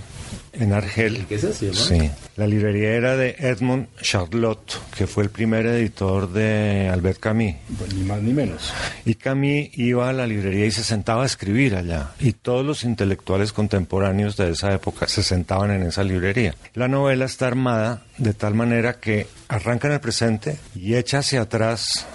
en 0.54 0.74
Argel. 0.74 1.26
¿Qué 1.28 1.38
se 1.38 1.52
llama? 1.52 1.76
Sí. 1.78 2.10
La 2.36 2.48
librería 2.48 2.92
era 2.92 3.18
de 3.18 3.36
Edmond 3.40 3.88
Charlotte, 4.02 4.80
que 4.96 5.08
fue 5.08 5.24
el 5.24 5.30
primer 5.30 5.66
editor 5.66 6.32
de 6.32 6.90
Albert 6.92 7.20
Camus. 7.20 7.56
Pues 7.78 7.94
ni 7.94 8.04
más 8.04 8.22
ni 8.22 8.34
menos. 8.34 8.74
Y 9.06 9.16
Camus 9.16 9.70
iba 9.74 10.10
a 10.10 10.14
la 10.14 10.26
librería 10.26 10.66
y 10.66 10.72
se 10.72 10.84
sentaba 10.84 11.24
a 11.24 11.26
escribir 11.26 11.76
allá. 11.76 12.12
Y 12.20 12.34
todos 12.34 12.66
los 12.66 12.84
intelectuales 12.84 13.54
contemporáneos 13.54 14.38
de 14.38 14.52
esa 14.52 14.74
época 14.74 15.08
se 15.08 15.24
sentaban 15.24 15.72
en 15.72 15.84
esa 15.84 16.04
librería. 16.04 16.56
La 16.74 16.88
novela 16.88 17.26
está 17.26 17.48
armada 17.48 18.04
de 18.18 18.34
tal 18.34 18.54
manera 18.54 19.00
que 19.00 19.28
arranca 19.48 19.88
en 19.88 19.96
el 19.96 20.00
presente 20.00 20.58
y 20.76 20.96
echa 20.96 21.20
hacia 21.20 21.42
atrás 21.42 22.06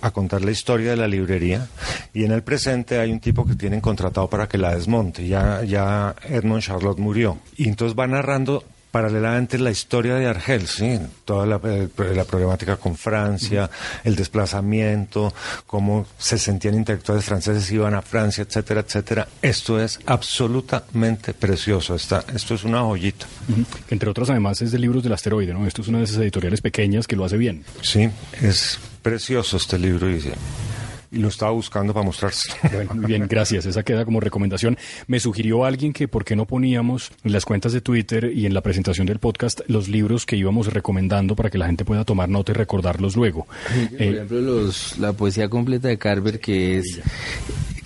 a 0.00 0.10
contar 0.10 0.44
la 0.44 0.50
historia 0.50 0.90
de 0.90 0.96
la 0.96 1.08
librería 1.08 1.68
y 2.12 2.24
en 2.24 2.32
el 2.32 2.42
presente 2.42 2.98
hay 2.98 3.12
un 3.12 3.20
tipo 3.20 3.46
que 3.46 3.54
tienen 3.54 3.80
contratado 3.80 4.28
para 4.28 4.48
que 4.48 4.58
la 4.58 4.74
desmonte. 4.74 5.26
Ya, 5.26 5.62
ya 5.64 6.14
Edmond 6.28 6.62
Charlotte 6.62 6.98
murió. 6.98 7.38
Y 7.56 7.68
entonces 7.68 7.98
va 7.98 8.06
narrando 8.06 8.64
paralelamente 8.90 9.58
la 9.58 9.70
historia 9.70 10.14
de 10.14 10.26
Argel, 10.26 10.66
¿sí? 10.66 10.98
toda 11.24 11.46
la, 11.46 11.60
eh, 11.64 11.88
la 12.14 12.24
problemática 12.24 12.76
con 12.76 12.96
Francia, 12.96 13.70
el 14.04 14.16
desplazamiento, 14.16 15.32
cómo 15.66 16.06
se 16.18 16.38
sentían 16.38 16.74
intelectuales 16.74 17.24
franceses, 17.24 17.70
iban 17.70 17.94
a 17.94 18.02
Francia, 18.02 18.42
etcétera, 18.42 18.80
etcétera. 18.80 19.28
Esto 19.42 19.80
es 19.80 20.00
absolutamente 20.06 21.34
precioso, 21.34 21.94
Está, 21.94 22.24
esto 22.34 22.54
es 22.54 22.64
una 22.64 22.80
joyita. 22.80 23.26
Entre 23.90 24.08
otras, 24.08 24.30
además, 24.30 24.62
es 24.62 24.72
de 24.72 24.78
libros 24.78 25.02
del 25.02 25.12
asteroide, 25.12 25.52
¿no? 25.52 25.66
Esto 25.66 25.82
es 25.82 25.88
una 25.88 25.98
de 25.98 26.04
esas 26.04 26.18
editoriales 26.18 26.60
pequeñas 26.60 27.06
que 27.06 27.16
lo 27.16 27.24
hace 27.24 27.36
bien. 27.36 27.64
Sí, 27.82 28.08
es 28.40 28.78
precioso 29.10 29.56
este 29.56 29.78
libro 29.78 30.10
y, 30.10 30.22
y 31.10 31.18
lo 31.18 31.28
estaba 31.28 31.52
buscando 31.52 31.94
para. 31.94 32.42
Bueno, 32.72 32.94
muy 32.94 33.06
bien, 33.06 33.26
gracias. 33.28 33.64
Esa 33.66 33.82
queda 33.82 34.04
como 34.04 34.20
recomendación. 34.20 34.76
Me 35.06 35.20
sugirió 35.20 35.64
alguien 35.64 35.92
que 35.92 36.06
por 36.08 36.24
qué 36.24 36.36
no 36.36 36.44
poníamos 36.46 37.10
en 37.24 37.32
las 37.32 37.44
cuentas 37.44 37.72
de 37.72 37.80
Twitter 37.80 38.30
y 38.34 38.46
en 38.46 38.52
la 38.54 38.60
presentación 38.60 39.06
del 39.06 39.18
podcast 39.18 39.60
los 39.68 39.88
libros 39.88 40.26
que 40.26 40.36
íbamos 40.36 40.72
recomendando 40.72 41.34
para 41.34 41.48
que 41.50 41.58
la 41.58 41.66
gente 41.66 41.84
pueda 41.84 42.04
tomar 42.04 42.28
nota 42.28 42.52
y 42.52 42.54
recordarlos 42.54 43.16
luego. 43.16 43.46
Por 43.46 44.02
Eh, 44.02 44.10
ejemplo, 44.10 44.40
los, 44.40 44.98
la 44.98 45.12
poesía 45.14 45.48
completa 45.48 45.88
de 45.88 45.96
Carver, 45.98 46.38
que 46.40 46.78
es, 46.78 47.00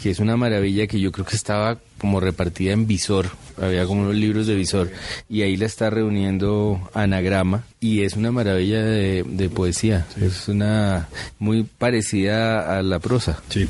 que 0.01 0.11
es 0.11 0.19
una 0.19 0.37
maravilla 0.37 0.87
que 0.89 0.99
yo 0.99 1.13
creo 1.13 1.25
que 1.25 1.37
estaba 1.37 1.79
como 2.03 2.21
repartida 2.21 2.73
en 2.73 2.87
visor, 2.87 3.31
había 3.61 3.87
como 3.87 4.03
unos 4.03 4.15
libros 4.17 4.47
de 4.47 4.55
visor, 4.55 4.91
y 5.31 5.41
ahí 5.43 5.57
la 5.57 5.65
está 5.67 5.89
reuniendo 5.89 6.91
Anagrama, 6.93 7.65
y 7.81 8.03
es 8.03 8.15
una 8.17 8.31
maravilla 8.33 8.83
de, 8.83 9.25
de 9.27 9.49
poesía, 9.49 10.07
es 10.21 10.49
una 10.49 11.09
muy 11.39 11.63
parecida 11.63 12.79
a 12.79 12.83
la 12.83 12.99
prosa. 12.99 13.41
Sí. 13.49 13.67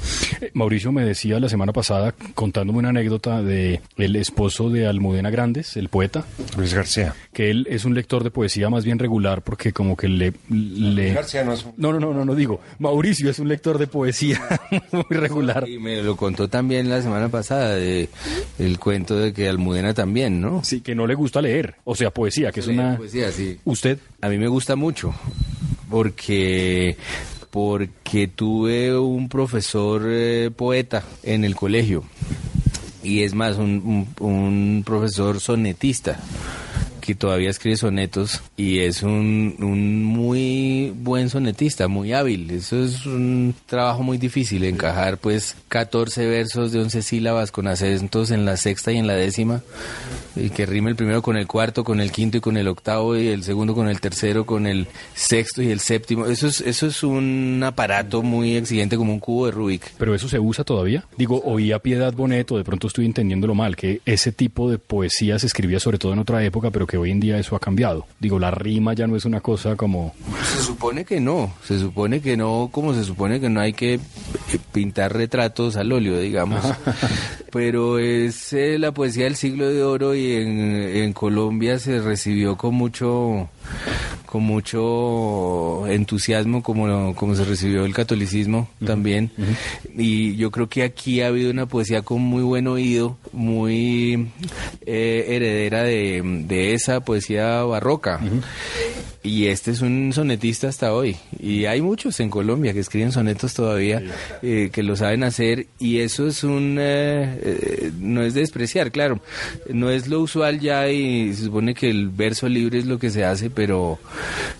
Mauricio 0.54 0.90
me 0.92 1.04
decía 1.04 1.38
la 1.38 1.48
semana 1.48 1.72
pasada, 1.72 2.12
contándome 2.34 2.80
una 2.80 2.88
anécdota 2.88 3.42
de 3.42 3.80
el 3.96 4.16
esposo 4.16 4.68
de 4.70 4.86
Almudena 4.86 5.30
Grandes, 5.30 5.76
el 5.76 5.88
poeta, 5.88 6.24
Luis 6.56 6.74
García. 6.74 7.14
que 7.32 7.50
él 7.50 7.66
es 7.70 7.84
un 7.84 7.94
lector 7.94 8.24
de 8.24 8.30
poesía 8.30 8.68
más 8.70 8.84
bien 8.84 8.98
regular 8.98 9.42
porque 9.42 9.72
como 9.72 9.96
que 9.96 10.08
le... 10.08 10.32
le... 10.50 11.12
García 11.12 11.44
no 11.44 11.52
es 11.52 11.64
un- 11.64 11.74
No, 11.76 11.92
no, 11.92 12.00
no, 12.00 12.12
no, 12.12 12.24
no 12.24 12.34
digo. 12.34 12.60
Mauricio 12.78 13.30
es 13.30 13.38
un 13.38 13.48
lector 13.48 13.78
de 13.78 13.86
poesía 13.86 14.40
muy 14.92 15.04
regular. 15.10 15.68
Y 15.68 15.78
me 15.78 16.02
lo 16.02 16.16
contó 16.16 16.48
también 16.48 16.88
la 16.88 17.02
semana 17.02 17.28
pasada, 17.28 17.74
de, 17.76 18.08
el 18.58 18.78
cuento 18.78 19.16
de 19.16 19.32
que 19.32 19.48
Almudena 19.48 19.94
también, 19.94 20.40
¿no? 20.40 20.62
Sí, 20.64 20.80
que 20.80 20.94
no 20.94 21.06
le 21.06 21.14
gusta 21.14 21.40
leer. 21.42 21.74
O 21.84 21.94
sea, 21.94 22.10
poesía, 22.10 22.52
que 22.52 22.60
es 22.60 22.66
una... 22.66 22.96
Poesía, 22.96 23.30
sí. 23.32 23.58
¿Usted? 23.64 23.98
A 24.20 24.28
mí 24.28 24.38
me 24.38 24.48
gusta 24.48 24.76
mucho 24.76 25.14
porque 25.90 26.96
porque 27.50 28.28
tuve 28.28 28.96
un 28.98 29.28
profesor 29.28 30.02
eh, 30.06 30.50
poeta 30.56 31.02
en 31.22 31.44
el 31.44 31.54
colegio 31.54 32.02
y 33.02 33.22
es 33.24 33.34
más 33.34 33.58
un, 33.58 34.08
un- 34.18 34.26
un 34.26 34.82
profesor 34.86 35.38
sonetista 35.38 36.18
que 37.02 37.14
todavía 37.14 37.50
escribe 37.50 37.76
sonetos 37.76 38.42
y 38.56 38.78
es 38.78 39.02
un, 39.02 39.56
un 39.58 40.04
muy 40.04 40.94
buen 40.96 41.28
sonetista, 41.28 41.88
muy 41.88 42.12
hábil. 42.12 42.50
Eso 42.50 42.82
es 42.82 43.04
un 43.04 43.54
trabajo 43.66 44.02
muy 44.02 44.16
difícil, 44.16 44.64
encajar 44.64 45.18
pues 45.18 45.56
14 45.68 46.26
versos 46.26 46.72
de 46.72 46.80
11 46.80 47.02
sílabas 47.02 47.50
con 47.50 47.66
acentos 47.66 48.30
en 48.30 48.44
la 48.44 48.56
sexta 48.56 48.92
y 48.92 48.98
en 48.98 49.06
la 49.06 49.14
décima 49.14 49.62
y 50.36 50.50
que 50.50 50.66
rime 50.66 50.90
el 50.90 50.96
primero 50.96 51.22
con 51.22 51.36
el 51.36 51.46
cuarto, 51.46 51.84
con 51.84 52.00
el 52.00 52.10
quinto 52.10 52.38
y 52.38 52.40
con 52.40 52.56
el 52.56 52.68
octavo 52.68 53.16
y 53.16 53.28
el 53.28 53.42
segundo 53.42 53.74
con 53.74 53.88
el 53.88 54.00
tercero, 54.00 54.46
con 54.46 54.66
el 54.66 54.86
sexto 55.14 55.62
y 55.62 55.70
el 55.70 55.80
séptimo. 55.80 56.26
Eso 56.26 56.46
es, 56.46 56.60
eso 56.60 56.86
es 56.86 57.02
un 57.02 57.62
aparato 57.64 58.22
muy 58.22 58.56
exigente 58.56 58.96
como 58.96 59.12
un 59.12 59.20
cubo 59.20 59.46
de 59.46 59.52
Rubik. 59.52 59.92
¿Pero 59.98 60.14
eso 60.14 60.28
se 60.28 60.38
usa 60.38 60.64
todavía? 60.64 61.04
Digo, 61.16 61.42
oía 61.44 61.80
Piedad 61.80 62.12
Bonet, 62.12 62.50
o 62.52 62.56
de 62.56 62.64
pronto 62.64 62.86
estoy 62.86 63.06
entendiéndolo 63.06 63.54
mal, 63.54 63.76
que 63.76 64.00
ese 64.06 64.32
tipo 64.32 64.70
de 64.70 64.78
poesía 64.78 65.38
se 65.38 65.46
escribía 65.46 65.80
sobre 65.80 65.98
todo 65.98 66.12
en 66.12 66.18
otra 66.18 66.42
época, 66.44 66.70
pero 66.70 66.86
que 66.86 66.91
hoy 66.96 67.10
en 67.10 67.20
día 67.20 67.38
eso 67.38 67.56
ha 67.56 67.60
cambiado. 67.60 68.06
Digo, 68.18 68.38
la 68.38 68.50
rima 68.50 68.94
ya 68.94 69.06
no 69.06 69.16
es 69.16 69.24
una 69.24 69.40
cosa 69.40 69.76
como... 69.76 70.14
Se 70.44 70.62
supone 70.62 71.04
que 71.04 71.20
no, 71.20 71.52
se 71.64 71.78
supone 71.78 72.20
que 72.20 72.36
no, 72.36 72.70
como 72.72 72.94
se 72.94 73.04
supone 73.04 73.40
que 73.40 73.48
no 73.48 73.60
hay 73.60 73.72
que 73.72 74.00
pintar 74.72 75.12
retratos 75.12 75.76
al 75.76 75.92
óleo, 75.92 76.18
digamos. 76.18 76.64
Pero 77.52 77.98
es 77.98 78.52
eh, 78.52 78.78
la 78.78 78.92
poesía 78.92 79.24
del 79.24 79.36
siglo 79.36 79.68
de 79.68 79.82
oro 79.82 80.14
y 80.14 80.32
en, 80.32 80.70
en 80.70 81.12
Colombia 81.12 81.78
se 81.78 82.00
recibió 82.00 82.56
con 82.56 82.74
mucho 82.74 83.48
con 84.26 84.42
mucho 84.44 85.86
entusiasmo 85.86 86.62
como, 86.62 87.14
como 87.14 87.34
se 87.34 87.44
recibió 87.44 87.84
el 87.84 87.92
catolicismo 87.92 88.68
también. 88.84 89.30
Y 89.96 90.36
yo 90.36 90.50
creo 90.50 90.68
que 90.68 90.82
aquí 90.82 91.20
ha 91.20 91.26
habido 91.26 91.50
una 91.50 91.66
poesía 91.66 92.02
con 92.02 92.22
muy 92.22 92.42
buen 92.42 92.66
oído, 92.66 93.18
muy 93.32 94.30
eh, 94.86 95.26
heredera 95.28 95.82
de, 95.82 96.22
de 96.46 96.74
esa 96.74 97.00
poesía 97.00 97.62
barroca. 97.64 98.20
Y 99.24 99.46
este 99.46 99.70
es 99.70 99.82
un 99.82 100.12
sonetista 100.12 100.68
hasta 100.68 100.92
hoy. 100.92 101.16
Y 101.38 101.66
hay 101.66 101.80
muchos 101.80 102.18
en 102.18 102.28
Colombia 102.28 102.72
que 102.72 102.80
escriben 102.80 103.12
sonetos 103.12 103.54
todavía, 103.54 104.02
eh, 104.42 104.70
que 104.72 104.82
lo 104.82 104.96
saben 104.96 105.22
hacer. 105.22 105.68
Y 105.78 106.00
eso 106.00 106.26
es 106.26 106.42
un... 106.42 106.76
eh, 106.80 107.38
eh, 107.40 107.92
no 108.00 108.22
es 108.22 108.34
de 108.34 108.40
despreciar, 108.40 108.90
claro. 108.90 109.20
No 109.72 109.90
es 109.90 110.08
lo 110.08 110.20
usual 110.20 110.58
ya 110.58 110.88
y 110.90 111.32
se 111.34 111.44
supone 111.44 111.72
que 111.72 111.88
el 111.88 112.08
verso 112.08 112.48
libre 112.48 112.80
es 112.80 112.86
lo 112.86 112.98
que 112.98 113.10
se 113.10 113.24
hace, 113.24 113.48
pero, 113.48 114.00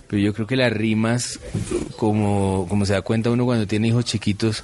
pero 0.07 0.23
yo 0.23 0.33
creo 0.33 0.47
que 0.47 0.57
las 0.57 0.73
rimas, 0.73 1.41
como, 1.97 2.67
como 2.69 2.87
se 2.87 2.93
da 2.93 3.03
cuenta 3.03 3.31
uno 3.31 3.45
cuando 3.45 3.67
tiene 3.67 3.89
hijos 3.89 4.05
chiquitos, 4.05 4.63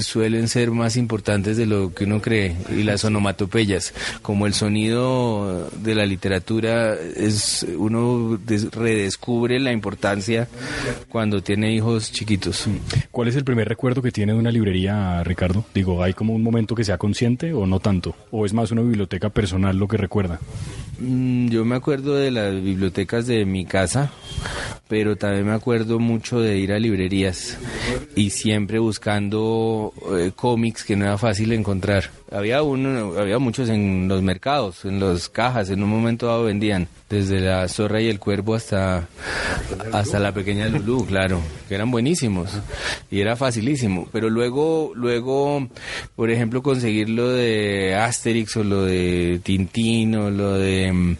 suelen 0.00 0.48
ser 0.48 0.70
más 0.70 0.96
importantes 0.96 1.56
de 1.56 1.66
lo 1.66 1.92
que 1.94 2.04
uno 2.04 2.20
cree. 2.20 2.56
Y 2.76 2.82
las 2.82 3.04
onomatopeyas, 3.04 3.92
como 4.22 4.46
el 4.46 4.54
sonido 4.54 5.70
de 5.82 5.94
la 5.94 6.06
literatura, 6.06 6.94
es 6.94 7.66
uno 7.76 8.38
des- 8.44 8.70
redescubre 8.70 9.58
la 9.60 9.72
importancia 9.72 10.48
cuando 11.08 11.42
tiene 11.42 11.74
hijos 11.74 12.12
chiquitos. 12.12 12.66
¿Cuál 13.10 13.28
es 13.28 13.36
el 13.36 13.44
primer 13.44 13.68
recuerdo 13.68 14.02
que 14.02 14.12
tiene 14.12 14.32
de 14.32 14.38
una 14.38 14.50
librería, 14.52 15.22
Ricardo? 15.24 15.64
Digo, 15.74 16.02
¿hay 16.02 16.14
como 16.14 16.34
un 16.34 16.42
momento 16.42 16.74
que 16.74 16.84
sea 16.84 16.98
consciente 16.98 17.52
o 17.52 17.66
no 17.66 17.80
tanto? 17.80 18.14
¿O 18.30 18.46
es 18.46 18.52
más 18.52 18.70
una 18.70 18.82
biblioteca 18.82 19.30
personal 19.30 19.76
lo 19.76 19.88
que 19.88 19.96
recuerda? 19.96 20.38
Mm, 20.98 21.48
Yo 21.48 21.64
me 21.64 21.76
acuerdo 21.76 22.14
de 22.16 22.30
las 22.30 22.54
bibliotecas 22.62 23.26
de 23.26 23.44
mi 23.44 23.64
casa, 23.64 24.10
pero 24.90 25.14
también 25.14 25.46
me 25.46 25.52
acuerdo 25.52 26.00
mucho 26.00 26.40
de 26.40 26.58
ir 26.58 26.72
a 26.72 26.78
librerías 26.80 27.56
y 28.16 28.30
siempre 28.30 28.80
buscando 28.80 29.94
eh, 30.18 30.32
cómics 30.34 30.82
que 30.82 30.96
no 30.96 31.04
era 31.04 31.16
fácil 31.16 31.52
encontrar. 31.52 32.10
Había 32.32 32.64
uno, 32.64 33.16
había 33.16 33.38
muchos 33.38 33.68
en 33.68 34.08
los 34.08 34.20
mercados, 34.20 34.84
en 34.84 34.98
las 34.98 35.28
cajas, 35.28 35.70
en 35.70 35.84
un 35.84 35.90
momento 35.90 36.26
dado 36.26 36.42
vendían 36.42 36.88
desde 37.08 37.38
la 37.38 37.68
zorra 37.68 38.00
y 38.00 38.08
el 38.08 38.18
cuervo 38.18 38.56
hasta 38.56 39.06
hasta 39.92 40.18
la 40.18 40.34
pequeña 40.34 40.66
Lulú, 40.66 41.06
claro, 41.06 41.40
que 41.68 41.76
eran 41.76 41.92
buenísimos 41.92 42.50
y 43.12 43.20
era 43.20 43.36
facilísimo, 43.36 44.08
pero 44.10 44.28
luego 44.28 44.90
luego 44.96 45.68
por 46.16 46.32
ejemplo 46.32 46.64
conseguir 46.64 47.10
lo 47.10 47.28
de 47.28 47.94
Asterix 47.94 48.56
o 48.56 48.64
lo 48.64 48.84
de 48.84 49.40
Tintín 49.44 50.16
o 50.16 50.30
lo 50.30 50.54
de 50.54 50.92
mm, 50.92 51.16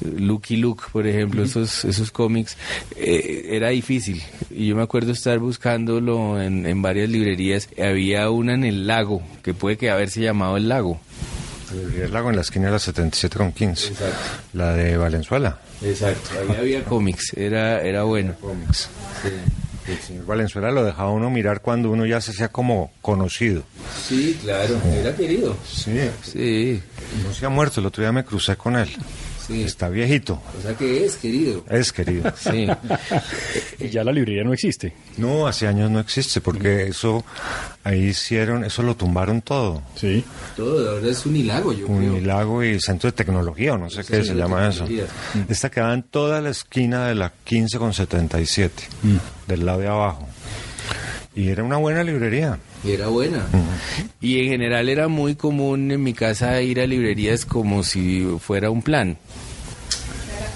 Lucky 0.00 0.56
Luke, 0.56 0.84
por 0.92 1.06
ejemplo, 1.06 1.42
esos 1.44 1.84
esos 1.84 2.10
cómics 2.10 2.56
eh, 2.96 3.48
era 3.50 3.68
difícil 3.68 4.22
y 4.50 4.68
yo 4.68 4.76
me 4.76 4.82
acuerdo 4.82 5.12
estar 5.12 5.38
buscándolo 5.38 6.40
en, 6.40 6.66
en 6.66 6.82
varias 6.82 7.08
librerías, 7.08 7.68
había 7.78 8.30
una 8.30 8.54
en 8.54 8.64
el 8.64 8.86
lago 8.86 9.22
que 9.42 9.54
puede 9.54 9.76
que 9.76 9.90
haberse 9.90 10.20
llamado 10.20 10.56
el 10.56 10.68
lago. 10.68 11.00
El 11.72 12.12
lago 12.12 12.30
en 12.30 12.36
la 12.36 12.42
esquina 12.42 12.66
de 12.66 12.72
la 12.72 12.78
77 12.80 13.38
con 13.38 13.52
15. 13.52 13.92
La 14.54 14.72
de 14.74 14.96
Valenzuela. 14.96 15.60
Exacto, 15.82 16.30
ahí 16.40 16.56
había 16.58 16.84
cómics, 16.84 17.32
era 17.36 17.80
era 17.82 18.02
bueno. 18.02 18.34
Cómics. 18.40 18.88
El 19.86 19.98
señor 19.98 20.26
Valenzuela 20.26 20.70
lo 20.70 20.84
dejaba 20.84 21.10
uno 21.10 21.30
mirar 21.30 21.62
cuando 21.62 21.90
uno 21.90 22.06
ya 22.06 22.20
se 22.20 22.32
hacía 22.32 22.48
como 22.48 22.92
conocido. 23.00 23.62
Sí, 24.08 24.38
claro, 24.42 24.76
era 24.94 25.14
querido. 25.16 25.56
Sí. 25.66 25.98
Sí, 26.22 26.80
No 27.26 27.32
se 27.32 27.46
ha 27.46 27.48
muerto, 27.48 27.80
el 27.80 27.86
otro 27.86 28.02
día 28.02 28.12
me 28.12 28.24
crucé 28.24 28.56
con 28.56 28.76
él. 28.76 28.88
Sí. 29.50 29.62
Está 29.62 29.88
viejito. 29.88 30.40
O 30.58 30.62
sea 30.62 30.74
que 30.74 31.04
es 31.04 31.16
querido. 31.16 31.64
Es 31.68 31.92
querido. 31.92 32.32
Sí. 32.40 32.66
Y 33.78 33.88
ya 33.90 34.02
la 34.02 34.12
librería 34.12 34.42
no 34.44 34.52
existe. 34.52 34.92
No, 35.18 35.46
hace 35.46 35.66
años 35.66 35.90
no 35.90 36.00
existe 36.00 36.40
porque 36.40 36.88
eso 36.88 37.24
ahí 37.84 38.08
hicieron, 38.08 38.64
eso 38.64 38.82
lo 38.82 38.96
tumbaron 38.96 39.42
todo. 39.42 39.82
Sí. 39.94 40.24
Todo, 40.56 40.90
ahora 40.90 41.08
es 41.08 41.24
un 41.26 41.36
hilago, 41.36 41.72
yo 41.72 41.86
creo. 41.86 41.96
Unilago 41.96 42.62
y 42.64 42.80
Centro 42.80 43.10
de 43.10 43.16
Tecnología, 43.16 43.74
o 43.74 43.78
no 43.78 43.90
sé 43.90 44.04
qué 44.04 44.24
se 44.24 44.34
llama 44.34 44.68
eso. 44.68 44.86
Esta 45.48 45.70
quedaba 45.70 45.94
en 45.94 46.02
toda 46.02 46.40
la 46.40 46.50
esquina 46.50 47.06
de 47.08 47.14
la 47.14 47.32
15 47.44 47.78
con 47.78 47.92
77, 47.92 48.84
del 49.46 49.66
lado 49.66 49.80
de 49.80 49.88
abajo. 49.88 50.28
Y 51.40 51.48
era 51.48 51.64
una 51.64 51.78
buena 51.78 52.04
librería. 52.04 52.58
Y 52.84 52.90
era 52.92 53.08
buena. 53.08 53.46
Y 54.20 54.40
en 54.40 54.48
general 54.50 54.90
era 54.90 55.08
muy 55.08 55.36
común 55.36 55.90
en 55.90 56.02
mi 56.02 56.12
casa 56.12 56.60
ir 56.60 56.80
a 56.80 56.86
librerías 56.86 57.46
como 57.46 57.82
si 57.82 58.26
fuera 58.40 58.68
un 58.70 58.82
plan. 58.82 59.16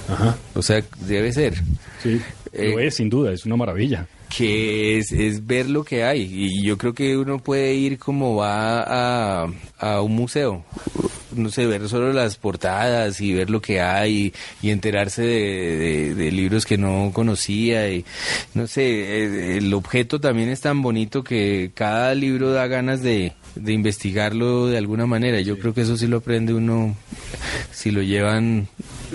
Ajá. 0.09 0.37
O 0.55 0.61
sea, 0.63 0.83
debe 1.07 1.33
ser. 1.33 1.55
Sí. 2.03 2.21
Lo 2.53 2.79
Eh, 2.81 2.87
es, 2.87 2.97
sin 2.97 3.09
duda, 3.09 3.33
es 3.33 3.47
una 3.47 3.57
maravilla. 3.57 4.07
que 4.37 4.99
es, 4.99 5.11
es 5.11 5.47
ver 5.47 5.71
lo 5.71 5.85
que 5.85 6.05
hay. 6.05 6.23
Y 6.31 6.63
yo 6.63 6.77
creo 6.77 6.93
que 6.93 7.17
uno 7.17 7.39
puede 7.39 7.73
ir 7.75 7.99
como 7.99 8.37
va 8.37 8.83
a, 8.83 9.49
a 9.79 10.01
un 10.03 10.15
museo. 10.15 10.65
No 11.37 11.51
sé, 11.51 11.67
ver 11.67 11.89
solo 11.89 12.13
las 12.13 12.37
portadas 12.37 13.21
y 13.21 13.33
ver 13.33 13.51
lo 13.51 13.61
que 13.61 13.81
hay 13.81 14.33
y, 14.63 14.71
enterarse 14.71 15.23
de, 15.23 16.15
de- 16.15 16.33
libros 16.33 16.67
que 16.67 16.79
no 16.79 17.11
conocía. 17.13 17.89
Y 17.91 18.05
no 18.55 18.67
sé, 18.67 18.83
eh, 18.85 19.57
el 19.59 19.73
objeto 19.75 20.21
también 20.21 20.49
es 20.49 20.61
tan 20.61 20.83
bonito 20.83 21.23
que 21.25 21.71
cada 21.75 22.15
libro 22.15 22.53
da 22.53 22.67
ganas 22.67 23.03
de, 23.03 23.33
de 23.55 23.73
investigarlo 23.73 24.67
de 24.69 24.79
alguna 24.79 25.07
manera. 25.07 25.41
Yo 25.41 25.59
creo 25.59 25.75
que 25.75 25.83
eso 25.83 25.97
sí 25.97 26.07
lo 26.07 26.19
aprende 26.19 26.55
uno 26.55 26.97
si 27.73 27.91
lo 27.91 28.03
llevan 28.03 28.69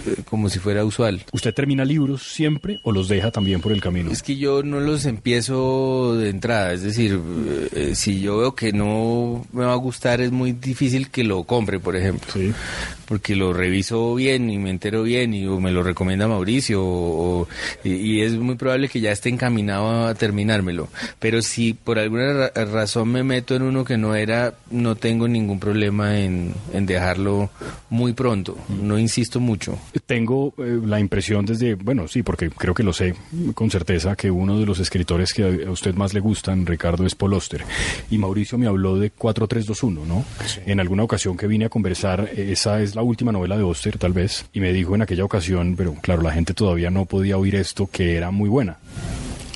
eh, 0.06 0.16
como 0.26 0.50
si 0.50 0.60
fuera 0.60 0.86
usual. 0.86 1.22
¿Usted 1.32 1.54
termina 1.54 1.86
libros 1.86 2.24
siempre 2.24 2.80
o 2.84 2.92
los 2.92 3.08
deja 3.08 3.32
también 3.32 3.62
por 3.62 3.72
el 3.72 3.82
camino? 3.82 4.12
Es 4.12 4.22
que 4.24 4.36
yo 4.38 4.64
no 4.64 4.80
los 4.80 5.06
empiezo 5.06 6.16
de 6.18 6.30
entrada, 6.30 6.74
es 6.74 6.84
decir, 6.84 7.20
eh, 7.74 7.92
si 7.96 8.22
yo 8.22 8.38
veo 8.40 8.56
que 8.56 8.72
no 8.74 9.46
me 9.54 9.66
va 9.66 9.74
a 9.74 9.78
gustar 9.78 10.22
es 10.22 10.32
muy 10.32 10.52
difícil 10.52 11.10
que 11.10 11.24
lo 11.24 11.44
compre, 11.44 11.80
por 11.80 11.96
ejemplo, 11.96 12.30
Sí. 12.34 12.54
porque 13.08 13.36
lo 13.36 13.54
reviso 13.54 14.14
bien 14.16 14.50
y 14.52 14.58
me 14.60 14.70
entero 14.70 15.04
bien 15.04 15.34
y 15.34 15.48
o 15.48 15.60
me 15.60 15.72
lo 15.72 15.82
recomienda 15.84 16.28
Mauricio 16.28 16.82
o- 16.84 17.48
y, 17.84 17.92
y 17.94 18.22
es 18.22 18.34
muy 18.34 18.56
probable 18.56 18.88
que 18.90 19.00
ya 19.02 19.12
esté 19.12 19.30
encaminado 19.30 20.08
a 20.08 20.14
terminármelo. 20.16 20.90
Pero 21.20 21.42
si 21.42 21.74
por 21.74 21.98
alguna 21.98 22.34
ra- 22.54 22.66
razón 22.66 23.10
me 23.10 23.24
meto 23.24 23.56
en 23.56 23.64
uno 23.64 23.84
que 23.84 23.98
no 23.98 24.14
era, 24.16 24.29
no 24.72 24.96
tengo 24.96 25.28
ningún 25.28 25.60
problema 25.60 26.20
en, 26.20 26.54
en 26.74 26.86
dejarlo 26.86 27.50
muy 27.90 28.14
pronto, 28.14 28.58
no 28.82 28.98
insisto 28.98 29.40
mucho. 29.40 29.78
Tengo 30.06 30.54
eh, 30.58 30.80
la 30.86 31.00
impresión 31.00 31.46
desde, 31.46 31.76
bueno, 31.76 32.08
sí, 32.08 32.24
porque 32.24 32.50
creo 32.50 32.74
que 32.74 32.84
lo 32.84 32.94
sé 32.94 33.16
con 33.54 33.70
certeza, 33.72 34.16
que 34.16 34.30
uno 34.30 34.60
de 34.60 34.66
los 34.66 34.80
escritores 34.80 35.34
que 35.34 35.66
a 35.66 35.72
usted 35.72 35.96
más 35.96 36.14
le 36.14 36.20
gustan, 36.20 36.66
Ricardo, 36.66 37.06
es 37.06 37.16
Paul 37.16 37.34
Auster. 37.34 37.64
Y 38.10 38.18
Mauricio 38.18 38.58
me 38.58 38.68
habló 38.68 38.98
de 38.98 39.12
4321, 39.12 40.06
¿no? 40.06 40.26
En 40.66 40.80
alguna 40.80 41.04
ocasión 41.04 41.38
que 41.38 41.48
vine 41.48 41.66
a 41.66 41.70
conversar, 41.70 42.30
eh, 42.34 42.52
esa 42.52 42.82
es 42.82 42.96
la 42.96 43.02
última 43.02 43.32
novela 43.32 43.58
de 43.58 43.64
Auster, 43.64 43.98
tal 43.98 44.14
vez, 44.14 44.46
y 44.54 44.60
me 44.60 44.74
dijo 44.74 44.96
en 44.96 45.02
aquella 45.02 45.26
ocasión, 45.26 45.76
pero 45.76 45.94
claro, 45.96 46.22
la 46.22 46.32
gente 46.32 46.54
todavía 46.54 46.90
no 46.90 47.06
podía 47.06 47.38
oír 47.38 47.56
esto, 47.56 47.88
que 47.92 48.16
era 48.16 48.32
muy 48.32 48.50
buena. 48.50 48.78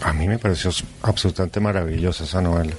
A 0.02 0.12
mí 0.12 0.28
me 0.28 0.38
pareció 0.38 0.70
absolutamente 1.02 1.60
maravillosa 1.62 2.26
esa 2.26 2.42
novela. 2.42 2.74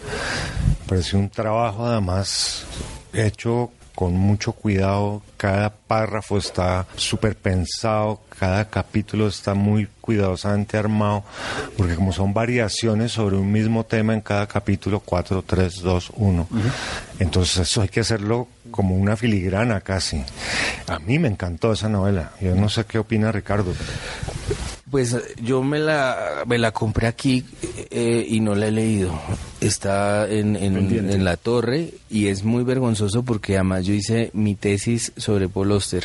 Pareció 0.86 1.18
un 1.18 1.30
trabajo 1.30 1.86
además 1.86 2.66
hecho 3.12 3.70
con 3.94 4.14
mucho 4.14 4.52
cuidado. 4.52 5.22
Cada 5.36 5.70
párrafo 5.70 6.38
está 6.38 6.86
súper 6.96 7.36
pensado, 7.36 8.20
cada 8.38 8.68
capítulo 8.68 9.28
está 9.28 9.54
muy 9.54 9.88
cuidadosamente 10.00 10.76
armado, 10.76 11.24
porque 11.76 11.94
como 11.94 12.12
son 12.12 12.34
variaciones 12.34 13.12
sobre 13.12 13.36
un 13.36 13.50
mismo 13.50 13.84
tema 13.84 14.14
en 14.14 14.20
cada 14.20 14.46
capítulo, 14.46 15.00
4, 15.00 15.44
3, 15.46 15.80
2, 15.82 16.12
1. 16.16 16.48
Entonces 17.20 17.58
eso 17.58 17.82
hay 17.82 17.88
que 17.88 18.00
hacerlo 18.00 18.48
como 18.70 18.96
una 18.96 19.16
filigrana 19.16 19.80
casi. 19.80 20.22
A 20.86 20.98
mí 20.98 21.18
me 21.18 21.28
encantó 21.28 21.72
esa 21.72 21.88
novela. 21.88 22.32
Yo 22.40 22.54
no 22.54 22.68
sé 22.68 22.84
qué 22.84 22.98
opina 22.98 23.32
Ricardo. 23.32 23.72
Pues 24.94 25.16
yo 25.42 25.64
me 25.64 25.80
la, 25.80 26.44
me 26.46 26.56
la 26.56 26.70
compré 26.70 27.08
aquí 27.08 27.44
eh, 27.90 28.24
y 28.28 28.38
no 28.38 28.54
la 28.54 28.68
he 28.68 28.70
leído. 28.70 29.12
Está 29.60 30.30
en, 30.30 30.54
en, 30.54 31.24
la 31.24 31.36
torre 31.36 31.94
y 32.08 32.28
es 32.28 32.44
muy 32.44 32.62
vergonzoso 32.62 33.24
porque 33.24 33.54
además 33.56 33.86
yo 33.86 33.92
hice 33.92 34.30
mi 34.34 34.54
tesis 34.54 35.10
sobre 35.16 35.48
Paul 35.48 35.72
Auster 35.72 36.04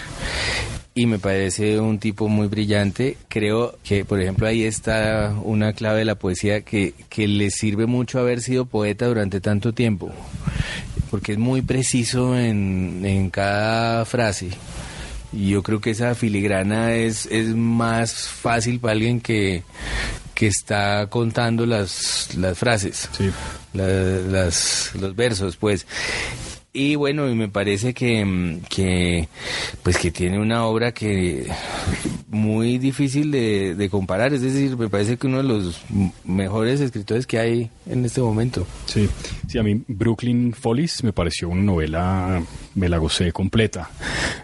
y 0.95 1.06
me 1.06 1.19
parece 1.19 1.80
un 1.80 1.99
tipo 1.99 2.30
muy 2.30 2.47
brillante. 2.47 3.15
Creo 3.28 3.78
que, 3.84 4.06
por 4.06 4.19
ejemplo, 4.19 4.47
ahí 4.47 4.63
está 4.63 5.36
una 5.43 5.73
clave 5.73 5.99
de 5.99 6.06
la 6.06 6.15
poesía 6.15 6.62
que, 6.62 6.95
que 7.10 7.28
le 7.28 7.52
sirve 7.52 7.86
mucho 7.86 8.17
haber 8.17 8.41
sido 8.41 8.65
poeta 8.65 9.06
durante 9.06 9.39
tanto 9.39 9.71
tiempo, 9.71 10.10
porque 11.12 11.34
es 11.34 11.38
muy 11.38 11.62
preciso 11.62 12.36
en, 12.36 13.06
en 13.06 13.30
cada 13.30 14.04
frase. 14.06 14.49
Y 15.32 15.50
yo 15.50 15.62
creo 15.63 15.80
que 15.80 15.92
esa 15.92 16.15
filigrana 16.15 16.94
es, 16.94 17.26
es 17.28 17.48
más 17.56 18.28
fácil 18.28 18.80
para 18.80 18.94
alguien 18.94 19.22
que, 19.22 19.63
que 20.34 20.48
está 20.48 21.08
contando 21.10 21.65
las, 21.65 22.30
las 22.36 22.58
frases, 22.58 23.08
Sí. 23.15 23.30
la- 23.74 23.86
las, 23.88 24.92
los 25.00 25.15
versos, 25.15 25.56
pues. 25.58 25.86
Y 26.72 26.96
bueno, 26.96 27.28
y 27.30 27.34
me 27.34 27.50
parece 27.50 27.96
que, 27.96 28.24
mm, 28.24 28.62
que, 28.70 29.28
pues 29.82 29.98
que 29.98 30.12
tiene 30.12 30.40
una 30.40 30.66
obra 30.66 30.92
que 30.92 31.48
muy 32.28 32.78
difícil 32.78 33.32
de, 33.32 33.74
de 33.74 33.90
comparar, 33.90 34.34
es 34.34 34.42
decir, 34.42 34.78
me 34.78 34.88
parece 34.88 35.18
que 35.18 35.26
uno 35.26 35.38
de 35.38 35.44
los 35.44 35.82
mejores 36.24 36.80
escritores 36.80 37.26
que 37.26 37.40
hay 37.40 37.72
en 37.88 38.06
este 38.06 38.22
momento. 38.22 38.68
Sí, 38.86 39.10
sí, 39.48 39.58
a 39.58 39.64
mí 39.64 39.82
Brooklyn 39.88 40.54
Follies 40.54 41.04
me 41.04 41.12
pareció 41.12 41.50
una 41.50 41.64
novela, 41.64 42.42
me 42.76 42.88
la 42.88 42.98
gocé 42.98 43.32
completa. 43.32 43.90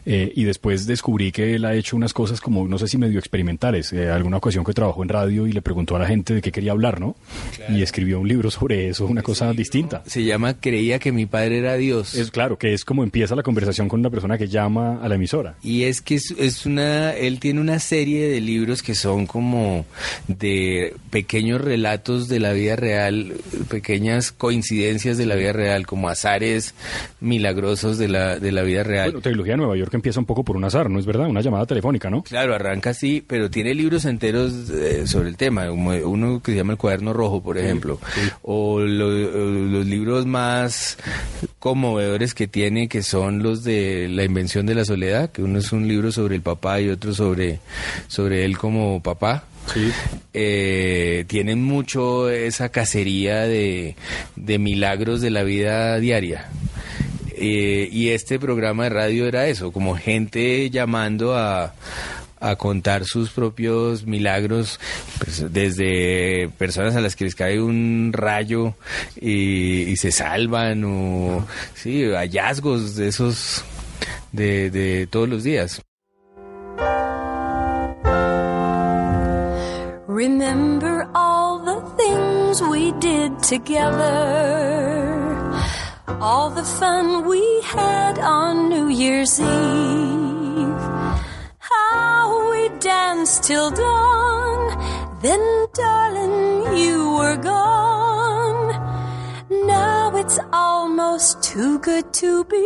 Eh, 0.05 0.31
y 0.35 0.43
después 0.43 0.87
descubrí 0.87 1.31
que 1.31 1.55
él 1.55 1.65
ha 1.65 1.75
hecho 1.75 1.95
unas 1.95 2.13
cosas 2.13 2.41
como, 2.41 2.67
no 2.67 2.77
sé 2.77 2.87
si 2.87 2.97
medio 2.97 3.19
experimentales. 3.19 3.93
Eh, 3.93 4.09
alguna 4.09 4.37
ocasión 4.37 4.63
que 4.63 4.73
trabajó 4.73 5.03
en 5.03 5.09
radio 5.09 5.47
y 5.47 5.51
le 5.51 5.61
preguntó 5.61 5.95
a 5.95 5.99
la 5.99 6.07
gente 6.07 6.33
de 6.33 6.41
qué 6.41 6.51
quería 6.51 6.71
hablar, 6.71 6.99
¿no? 6.99 7.15
Y 7.69 7.81
escribió 7.81 8.19
un 8.19 8.27
libro 8.27 8.49
sobre 8.49 8.89
eso, 8.89 9.05
una 9.05 9.21
cosa 9.21 9.51
distinta. 9.53 10.03
Se 10.05 10.23
llama 10.23 10.55
Creía 10.59 10.99
que 10.99 11.11
mi 11.11 11.25
padre 11.25 11.59
era 11.59 11.75
Dios. 11.75 12.14
Es 12.17 12.31
claro, 12.31 12.57
que 12.57 12.73
es 12.73 12.85
como 12.85 13.03
empieza 13.03 13.35
la 13.35 13.43
conversación 13.43 13.87
con 13.87 13.99
una 13.99 14.09
persona 14.09 14.37
que 14.37 14.47
llama 14.47 14.99
a 15.01 15.07
la 15.07 15.15
emisora. 15.15 15.55
Y 15.63 15.83
es 15.83 16.01
que 16.01 16.15
es, 16.15 16.33
es 16.37 16.65
una, 16.65 17.11
él 17.13 17.39
tiene 17.39 17.61
una 17.61 17.79
serie 17.79 18.27
de 18.29 18.41
libros 18.41 18.81
que 18.83 18.95
son 18.95 19.25
como 19.27 19.85
de 20.27 20.93
pequeños 21.09 21.61
relatos 21.61 22.27
de 22.27 22.39
la 22.39 22.53
vida 22.53 22.75
real, 22.75 23.33
pequeñas 23.69 24.31
coincidencias 24.31 25.17
de 25.17 25.25
la 25.25 25.35
vida 25.35 25.53
real, 25.53 25.85
como 25.85 26.09
azares 26.09 26.73
milagrosos 27.19 27.97
de 27.97 28.07
la, 28.07 28.39
de 28.39 28.51
la 28.51 28.63
vida 28.63 28.83
real. 28.83 29.05
Bueno, 29.11 29.21
Trilogía 29.21 29.53
de 29.53 29.57
Nueva 29.57 29.77
York 29.77 29.93
empieza 29.93 30.19
un 30.19 30.25
poco 30.25 30.43
por 30.43 30.55
un 30.57 30.63
azar, 30.65 30.89
¿no 30.89 30.99
es 30.99 31.05
verdad? 31.05 31.27
Una 31.27 31.41
llamada 31.41 31.65
telefónica, 31.65 32.09
¿no? 32.09 32.23
Claro, 32.23 32.53
arranca 32.55 32.91
así, 32.91 33.23
pero 33.25 33.49
tiene 33.49 33.73
libros 33.73 34.05
enteros 34.05 34.69
eh, 34.69 35.07
sobre 35.07 35.29
el 35.29 35.37
tema, 35.37 35.67
como 35.67 35.91
uno 35.91 36.41
que 36.41 36.51
se 36.51 36.57
llama 36.57 36.73
El 36.73 36.77
Cuaderno 36.77 37.13
Rojo, 37.13 37.41
por 37.41 37.57
ejemplo, 37.57 37.99
o 38.41 38.79
lo- 38.79 39.05
o 39.05 39.45
los 39.51 39.85
libros 39.85 40.25
más 40.25 40.97
que 42.35 42.47
tiene, 42.47 42.87
que 42.87 43.03
son 43.03 43.43
los 43.43 43.63
de 43.63 44.07
La 44.09 44.23
Invención 44.23 44.65
de 44.65 44.75
la 44.75 44.85
Soledad, 44.85 45.31
que 45.31 45.43
uno 45.43 45.59
es 45.59 45.71
un 45.71 45.87
libro 45.87 46.11
sobre 46.11 46.35
el 46.35 46.41
papá 46.41 46.81
y 46.81 46.89
otro 46.89 47.13
sobre, 47.13 47.59
sobre 48.07 48.45
él 48.45 48.57
como 48.57 49.01
papá. 49.01 49.45
Sí. 49.73 49.91
Eh, 50.33 51.25
tienen 51.27 51.63
mucho 51.63 52.29
esa 52.29 52.69
cacería 52.69 53.41
de, 53.41 53.95
de 54.35 54.59
milagros 54.59 55.21
de 55.21 55.31
la 55.31 55.43
vida 55.43 55.99
diaria. 55.99 56.49
Eh, 57.37 57.89
y 57.91 58.09
este 58.09 58.39
programa 58.39 58.85
de 58.85 58.89
radio 58.91 59.27
era 59.27 59.47
eso, 59.47 59.71
como 59.71 59.95
gente 59.95 60.69
llamando 60.69 61.35
a, 61.35 61.73
a 62.49 62.55
contar 62.55 63.05
sus 63.05 63.29
propios 63.31 64.05
milagros, 64.05 64.79
pues, 65.17 65.51
desde 65.51 66.49
personas 66.57 66.95
a 66.95 67.01
las 67.01 67.15
que 67.15 67.25
les 67.25 67.35
cae 67.35 67.61
un 67.61 68.11
rayo 68.13 68.73
y, 69.19 69.83
y 69.83 69.95
se 69.97 70.11
salvan, 70.11 70.83
o 70.85 71.45
sí, 71.75 72.03
hallazgos 72.05 72.95
de 72.95 73.07
esos 73.07 73.63
de, 74.31 74.69
de 74.69 75.07
todos 75.07 75.29
los 75.29 75.43
días. 75.43 75.81
Remember 80.07 81.09
all 81.13 81.59
the 81.59 81.81
things 81.97 82.61
we 82.61 82.93
did 82.99 83.37
together. 83.39 85.25
All 86.21 86.49
the 86.49 86.63
fun 86.63 87.27
we 87.27 87.41
had 87.63 88.17
on 88.19 88.69
New 88.69 88.87
Year's 88.87 89.39
Eve. 89.39 90.24
Danced 92.85 93.41
till 93.43 93.71
dawn. 93.71 94.77
Then, 95.23 95.41
darling, 95.73 96.77
you 96.77 97.17
were 97.17 97.35
gone. 97.35 98.69
Now 99.65 100.15
it's 100.15 100.37
almost 100.53 101.41
too 101.41 101.79
good 101.79 102.13
to 102.13 102.43
believe. 102.43 102.61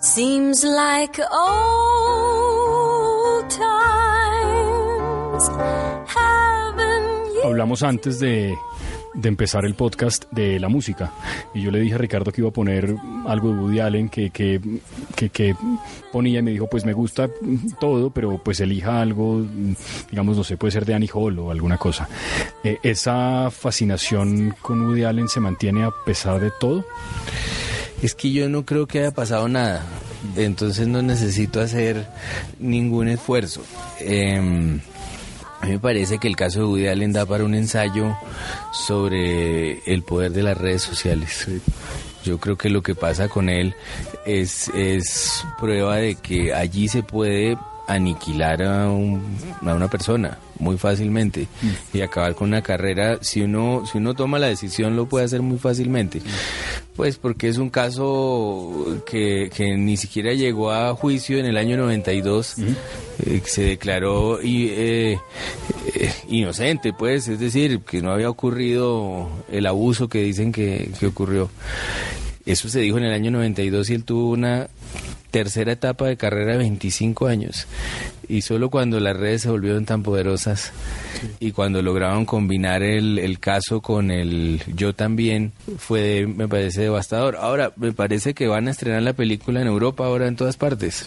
Seems 0.00 0.62
like 0.62 1.18
old 1.32 3.48
times. 3.48 5.48
Haven't? 6.06 7.44
Hablamos 7.44 7.82
antes 7.82 8.18
de, 8.20 8.54
de 9.14 9.28
empezar 9.28 9.64
el 9.64 9.74
podcast 9.74 10.24
de 10.32 10.58
la 10.58 10.68
música. 10.68 11.12
Y 11.54 11.62
yo 11.62 11.70
le 11.70 11.80
dije 11.80 11.94
a 11.94 11.98
Ricardo 11.98 12.32
que 12.32 12.40
iba 12.40 12.50
a 12.50 12.52
poner 12.52 12.94
algo 13.26 13.50
de 13.50 13.60
Woody 13.60 13.80
Allen 13.80 14.08
que, 14.08 14.30
que, 14.30 14.60
que, 15.14 15.54
ponía 16.12 16.40
y 16.40 16.42
me 16.42 16.50
dijo 16.50 16.68
pues 16.68 16.84
me 16.84 16.92
gusta 16.92 17.28
todo 17.80 18.10
pero 18.10 18.38
pues 18.38 18.60
elija 18.60 19.00
algo 19.00 19.44
digamos 20.10 20.36
no 20.36 20.44
sé 20.44 20.56
puede 20.56 20.70
ser 20.70 20.84
de 20.84 20.94
Annie 20.94 21.10
Hall 21.12 21.38
o 21.38 21.50
alguna 21.50 21.78
cosa. 21.78 22.08
Eh, 22.62 22.78
esa 22.82 23.50
fascinación 23.50 24.54
con 24.60 24.82
Woody 24.82 25.04
Allen 25.04 25.28
se 25.28 25.40
mantiene 25.40 25.84
a 25.84 25.90
pesar 26.04 26.40
de 26.40 26.50
todo 26.50 26.84
Es 28.02 28.14
que 28.14 28.32
yo 28.32 28.48
no 28.48 28.64
creo 28.64 28.86
que 28.86 29.00
haya 29.00 29.12
pasado 29.12 29.48
nada, 29.48 29.84
entonces 30.36 30.86
no 30.86 31.02
necesito 31.02 31.60
hacer 31.60 32.06
ningún 32.58 33.08
esfuerzo. 33.08 33.62
Em, 34.00 34.80
a 35.64 35.66
mí 35.66 35.72
me 35.72 35.78
parece 35.78 36.18
que 36.18 36.28
el 36.28 36.36
caso 36.36 36.58
de 36.60 36.64
Woody 36.66 36.86
Allen 36.88 37.12
da 37.12 37.24
para 37.24 37.42
un 37.44 37.54
ensayo 37.54 38.14
sobre 38.72 39.78
el 39.92 40.02
poder 40.02 40.32
de 40.32 40.42
las 40.42 40.58
redes 40.58 40.82
sociales. 40.82 41.46
Yo 42.22 42.38
creo 42.38 42.56
que 42.56 42.68
lo 42.68 42.82
que 42.82 42.94
pasa 42.94 43.28
con 43.28 43.48
él 43.48 43.74
es, 44.26 44.68
es 44.74 45.44
prueba 45.58 45.96
de 45.96 46.16
que 46.16 46.52
allí 46.54 46.88
se 46.88 47.02
puede 47.02 47.56
aniquilar 47.86 48.62
a, 48.62 48.90
un- 48.90 49.22
a 49.62 49.74
una 49.74 49.88
persona 49.88 50.38
muy 50.58 50.78
fácilmente 50.78 51.48
y 51.92 52.00
acabar 52.00 52.34
con 52.34 52.48
una 52.48 52.62
carrera. 52.62 53.18
Si 53.20 53.42
uno 53.42 53.84
si 53.90 53.98
uno 53.98 54.14
toma 54.14 54.38
la 54.38 54.46
decisión 54.46 54.96
lo 54.96 55.06
puede 55.06 55.24
hacer 55.26 55.42
muy 55.42 55.58
fácilmente 55.58 56.22
pues 56.96 57.16
porque 57.16 57.48
es 57.48 57.58
un 57.58 57.70
caso 57.70 59.02
que, 59.06 59.50
que 59.54 59.76
ni 59.76 59.96
siquiera 59.96 60.32
llegó 60.32 60.70
a 60.70 60.94
juicio 60.94 61.38
en 61.38 61.46
el 61.46 61.56
año 61.56 61.76
92 61.76 62.56
eh, 62.58 63.42
se 63.44 63.62
declaró 63.64 64.40
y, 64.42 64.68
eh, 64.68 65.18
eh, 65.94 66.12
inocente 66.28 66.92
pues 66.92 67.28
es 67.28 67.40
decir 67.40 67.80
que 67.80 68.00
no 68.00 68.12
había 68.12 68.30
ocurrido 68.30 69.28
el 69.50 69.66
abuso 69.66 70.08
que 70.08 70.22
dicen 70.22 70.52
que, 70.52 70.90
que 70.98 71.06
ocurrió. 71.06 71.50
Eso 72.46 72.68
se 72.68 72.80
dijo 72.80 72.98
en 72.98 73.04
el 73.04 73.12
año 73.12 73.30
92 73.30 73.90
y 73.90 73.94
él 73.94 74.04
tuvo 74.04 74.30
una 74.30 74.68
tercera 75.34 75.72
etapa 75.72 76.06
de 76.06 76.16
carrera 76.16 76.52
de 76.52 76.58
25 76.58 77.26
años. 77.26 77.66
Y 78.28 78.42
solo 78.42 78.70
cuando 78.70 79.00
las 79.00 79.16
redes 79.16 79.42
se 79.42 79.50
volvieron 79.50 79.84
tan 79.84 80.04
poderosas 80.04 80.70
y 81.40 81.50
cuando 81.50 81.82
lograron 81.82 82.24
combinar 82.24 82.84
el, 82.84 83.18
el 83.18 83.40
caso 83.40 83.80
con 83.80 84.12
el 84.12 84.62
yo 84.76 84.94
también, 84.94 85.50
fue, 85.76 86.28
me 86.28 86.46
parece, 86.46 86.82
devastador. 86.82 87.34
Ahora, 87.34 87.72
me 87.74 87.90
parece 87.90 88.32
que 88.32 88.46
van 88.46 88.68
a 88.68 88.70
estrenar 88.70 89.02
la 89.02 89.12
película 89.12 89.60
en 89.60 89.66
Europa, 89.66 90.06
ahora 90.06 90.28
en 90.28 90.36
todas 90.36 90.56
partes. 90.56 91.04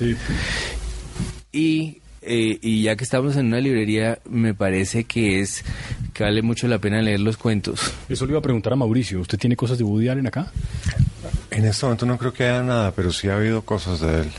Y, 1.54 2.00
eh, 2.22 2.60
y 2.62 2.84
ya 2.84 2.98
que 2.98 3.06
estamos 3.06 3.38
en 3.38 3.46
una 3.46 3.62
librería, 3.62 4.20
me 4.30 4.54
parece 4.54 5.06
que 5.06 5.40
es 5.40 5.64
que 6.14 6.26
vale 6.26 6.42
mucho 6.42 6.68
la 6.68 6.80
pena 6.80 7.02
leer 7.02 7.22
los 7.22 7.38
cuentos. 7.38 7.94
eso 8.10 8.26
le 8.26 8.32
iba 8.34 8.40
a 8.40 8.42
preguntar 8.42 8.74
a 8.74 8.76
Mauricio 8.76 9.22
¿usted 9.22 9.38
tiene 9.38 9.56
cosas 9.56 9.78
de 9.78 9.86
Woody 9.86 10.10
Allen 10.10 10.28
acá? 10.28 10.52
En 11.58 11.66
este 11.66 11.86
momento 11.86 12.06
no 12.06 12.18
creo 12.18 12.32
que 12.34 12.44
haya 12.44 12.62
nada, 12.64 12.92
pero 12.92 13.12
sí 13.12 13.28
ha 13.30 13.36
habido 13.36 13.62
cosas 13.64 14.00
de 14.00 14.22
él. 14.22 14.30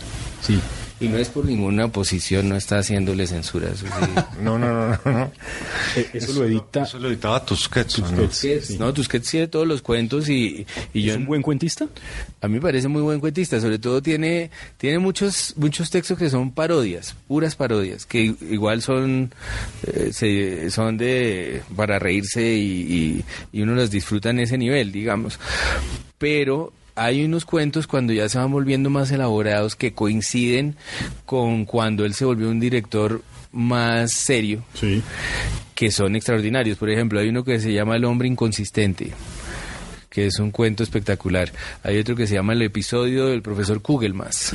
sí 0.40 0.60
Y 1.00 1.08
no 1.08 1.16
es 1.18 1.28
por 1.28 1.44
ninguna 1.44 1.84
oposición, 1.86 2.48
no 2.48 2.54
está 2.56 2.78
haciéndole 2.78 3.26
censura. 3.26 3.68
eso 3.70 3.86
sí. 3.86 3.92
No, 4.40 4.56
no, 4.58 4.68
no, 4.72 4.98
no. 5.04 5.12
no. 5.12 5.32
Eh, 5.96 6.10
eso 6.14 6.32
lo 6.32 6.44
edita 6.44 6.82
Eso 6.84 6.98
lo 7.00 7.08
editaba 7.08 7.44
Tusquets. 7.44 7.98
¿o 7.98 8.12
no? 8.12 8.22
Tusquets, 8.22 8.78
No, 8.78 8.92
Tusquets 8.94 9.28
tiene 9.30 9.48
todos 9.48 9.66
los 9.66 9.82
cuentos 9.82 10.28
y, 10.28 10.64
y 10.94 11.02
yo 11.02 11.12
¿Es 11.12 11.18
un 11.18 11.26
buen 11.26 11.42
cuentista? 11.42 11.88
a 12.40 12.46
mí 12.46 12.54
me 12.54 12.60
parece 12.60 12.86
muy 12.86 13.02
buen 13.02 13.18
cuentista, 13.18 13.60
sobre 13.60 13.80
todo 13.80 14.00
tiene 14.00 14.50
tiene 14.76 15.00
muchos 15.00 15.54
muchos 15.56 15.90
textos 15.90 16.16
que 16.18 16.30
son 16.30 16.52
parodias, 16.52 17.16
puras 17.26 17.56
parodias, 17.56 18.06
que 18.06 18.32
igual 18.48 18.80
son 18.80 19.32
eh, 19.84 20.10
se- 20.12 20.70
son 20.70 20.96
de 20.98 21.62
para 21.74 21.98
reírse 21.98 22.42
y, 22.42 23.22
y- 23.22 23.24
y 23.58 23.62
uno 23.62 23.74
los 23.74 23.90
disfruta 23.90 24.30
en 24.30 24.38
ese 24.38 24.56
nivel, 24.56 24.92
digamos. 24.92 25.40
Pero 26.18 26.72
hay 26.98 27.24
unos 27.24 27.44
cuentos 27.44 27.86
cuando 27.86 28.12
ya 28.12 28.28
se 28.28 28.38
van 28.38 28.50
volviendo 28.50 28.90
más 28.90 29.10
elaborados 29.10 29.76
que 29.76 29.92
coinciden 29.92 30.76
con 31.26 31.64
cuando 31.64 32.04
él 32.04 32.14
se 32.14 32.24
volvió 32.24 32.48
un 32.50 32.60
director 32.60 33.22
más 33.52 34.12
serio 34.12 34.62
Sí. 34.74 35.02
que 35.74 35.90
son 35.90 36.16
extraordinarios. 36.16 36.76
Por 36.78 36.90
ejemplo, 36.90 37.20
hay 37.20 37.28
uno 37.28 37.44
que 37.44 37.60
se 37.60 37.72
llama 37.72 37.96
El 37.96 38.04
hombre 38.04 38.28
inconsistente, 38.28 39.12
que 40.10 40.26
es 40.26 40.38
un 40.38 40.50
cuento 40.50 40.82
espectacular. 40.82 41.50
Hay 41.82 41.98
otro 41.98 42.14
que 42.16 42.26
se 42.26 42.34
llama 42.34 42.52
El 42.52 42.62
episodio 42.62 43.26
del 43.26 43.42
profesor 43.42 43.80
Kugelmas, 43.80 44.54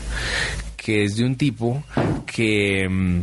que 0.78 1.04
es 1.06 1.16
de 1.16 1.24
un 1.26 1.36
tipo 1.36 1.84
que 2.26 2.88
mm, 2.90 3.22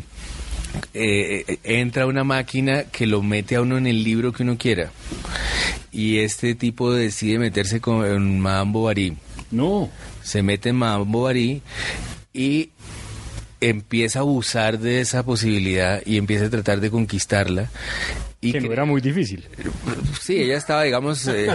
eh, 0.95 1.59
entra 1.65 2.07
una 2.07 2.25
máquina 2.25 2.85
que 2.85 3.07
lo 3.07 3.23
mete 3.23 3.57
a 3.57 3.63
uno 3.63 3.79
en 3.79 3.87
el 3.87 4.03
libro 4.03 4.33
que 4.33 4.43
uno 4.43 4.57
quiera. 4.59 4.91
Y 5.93 6.19
este 6.19 6.55
tipo 6.55 6.93
decide 6.93 7.39
meterse 7.39 7.81
con 7.81 8.39
Madame 8.41 8.73
Bovary 8.73 9.17
No. 9.51 9.91
se 10.23 10.43
mete 10.43 10.69
en 10.69 10.77
Madame 10.77 11.05
Bovary 11.07 11.63
y 12.33 12.71
empieza 13.61 14.21
a 14.21 14.23
abusar 14.23 14.79
de 14.79 15.01
esa 15.01 15.25
posibilidad 15.25 16.01
y 16.07 16.17
empieza 16.17 16.47
a 16.47 16.51
tratar 16.51 16.81
de 16.81 16.91
conquistarla. 16.91 17.71
Y 18.43 18.53
que 18.53 18.61
no 18.61 18.73
era 18.73 18.85
muy 18.85 19.01
difícil. 19.01 19.45
Sí, 20.21 20.37
ella 20.37 20.59
estaba, 20.59 20.85
digamos, 20.85 21.27
eh, 21.29 21.49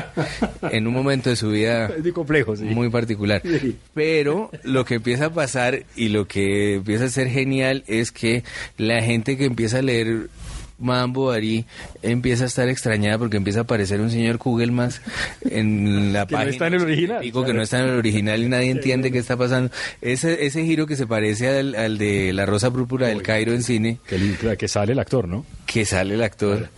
en 0.71 0.87
un 0.87 0.93
momento 0.93 1.29
de 1.29 1.35
su 1.35 1.49
vida 1.49 1.87
de 1.97 2.11
complejo, 2.11 2.55
sí. 2.55 2.63
muy 2.63 2.89
particular. 2.89 3.41
Sí. 3.43 3.77
Pero 3.93 4.49
lo 4.63 4.83
que 4.83 4.95
empieza 4.95 5.27
a 5.27 5.29
pasar 5.33 5.83
y 5.95 6.09
lo 6.09 6.27
que 6.27 6.75
empieza 6.75 7.05
a 7.05 7.09
ser 7.09 7.29
genial 7.29 7.83
es 7.87 8.11
que 8.11 8.43
la 8.77 9.01
gente 9.01 9.37
que 9.37 9.45
empieza 9.45 9.79
a 9.79 9.81
leer 9.81 10.29
Madame 10.79 11.13
Bovary 11.13 11.65
empieza 12.01 12.43
a 12.43 12.47
estar 12.47 12.67
extrañada 12.69 13.17
porque 13.17 13.37
empieza 13.37 13.59
a 13.59 13.63
aparecer 13.63 14.01
un 14.01 14.11
señor 14.11 14.37
Kugelmas 14.37 15.01
en 15.49 16.13
la 16.13 16.25
Que 16.27 16.33
no 16.33 16.37
página. 16.39 16.51
está 16.51 16.67
en 16.67 16.73
el 16.75 16.81
original, 16.81 17.19
Pico, 17.21 17.45
que 17.45 17.53
no 17.53 17.61
está 17.61 17.79
en 17.79 17.85
el 17.89 17.97
original 17.97 18.43
y 18.43 18.49
nadie 18.49 18.71
entiende 18.71 19.11
qué 19.11 19.19
está 19.19 19.37
pasando. 19.37 19.71
Ese, 20.01 20.45
ese 20.45 20.63
giro 20.65 20.85
que 20.87 20.95
se 20.95 21.07
parece 21.07 21.47
al, 21.47 21.75
al 21.75 21.97
de 21.97 22.33
La 22.33 22.45
Rosa 22.45 22.71
Púrpura 22.71 23.07
del 23.07 23.21
Cairo 23.21 23.53
en 23.53 23.63
cine, 23.63 23.99
Que, 24.07 24.57
que 24.57 24.67
sale 24.67 24.93
el 24.93 24.99
actor, 24.99 25.27
¿no? 25.27 25.45
que 25.65 25.85
sale 25.85 26.13
el 26.15 26.23
actor, 26.23 26.69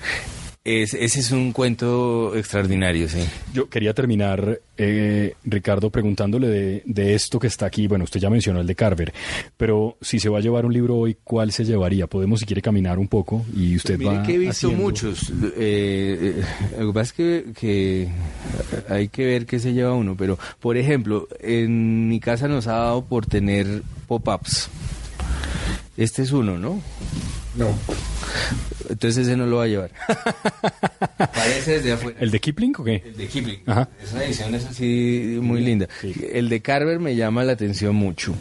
es, 0.68 0.94
ese 0.94 1.22
es 1.22 1.32
un 1.32 1.54
cuento 1.54 2.36
extraordinario, 2.36 3.08
sí. 3.08 3.20
Yo 3.54 3.70
quería 3.70 3.94
terminar, 3.94 4.60
eh, 4.78 5.34
Ricardo, 5.46 5.90
preguntándole 5.90 6.48
de, 6.48 6.84
de 6.86 7.16
esto 7.16 7.40
que 7.40 7.48
está 7.48 7.66
aquí. 7.66 7.88
Bueno, 7.88 8.04
usted 8.04 8.20
ya 8.20 8.30
mencionó 8.30 8.60
el 8.60 8.68
de 8.68 8.76
Carver, 8.76 9.14
pero 9.56 9.98
si 10.02 10.20
se 10.20 10.28
va 10.30 10.40
a 10.40 10.42
llevar 10.42 10.66
un 10.66 10.74
libro 10.74 10.98
hoy, 10.98 11.16
¿cuál 11.24 11.52
se 11.52 11.64
llevaría? 11.64 12.08
Podemos, 12.08 12.42
si 12.42 12.46
quiere, 12.46 12.62
caminar 12.62 13.00
un 13.00 13.08
poco 13.08 13.46
y 13.56 13.76
usted 13.78 13.98
Mire 13.98 14.18
va. 14.18 14.24
que 14.24 14.34
he 14.36 14.38
visto 14.38 14.68
haciendo- 14.68 14.84
muchos. 14.84 15.32
Eh, 15.58 16.36
eh, 16.42 16.44
lo 16.80 16.88
que 16.88 16.94
pasa 16.94 17.02
es 17.02 17.14
que, 17.14 17.46
que 17.60 18.08
hay 18.90 19.08
que 19.08 19.26
ver 19.26 19.46
qué 19.46 19.60
se 19.60 19.74
lleva 19.74 19.94
uno. 19.94 20.16
Pero, 20.18 20.38
por 20.60 20.76
ejemplo, 20.78 21.28
en 21.40 22.10
mi 22.10 22.20
casa 22.20 22.48
nos 22.48 22.68
ha 22.68 22.74
dado 22.74 23.06
por 23.06 23.26
tener 23.26 23.84
pop-ups. 24.08 24.70
Este 25.98 26.22
es 26.22 26.32
uno, 26.32 26.60
¿no? 26.60 26.80
No. 27.56 27.76
Entonces 28.88 29.26
ese 29.26 29.36
no 29.36 29.48
lo 29.48 29.58
va 29.58 29.64
a 29.64 29.68
llevar. 29.68 29.92
Parece 31.18 31.74
desde 31.74 31.92
afuera. 31.92 32.18
¿El 32.22 32.32
de 32.32 32.40
Kipling 32.40 32.74
o 32.78 32.84
qué? 32.84 33.02
El 33.04 33.18
de 33.18 33.28
Kipling. 33.28 33.60
Ajá. 33.66 33.90
Es 34.02 34.14
una 34.14 34.24
edición 34.24 34.56
es 34.56 34.66
así 34.66 35.40
muy 35.42 35.62
linda. 35.62 35.88
El 36.32 36.50
de 36.50 36.62
Carver 36.62 37.00
me 37.00 37.16
llama 37.16 37.44
la 37.44 37.54
atención 37.54 37.96
mucho. 37.96 38.36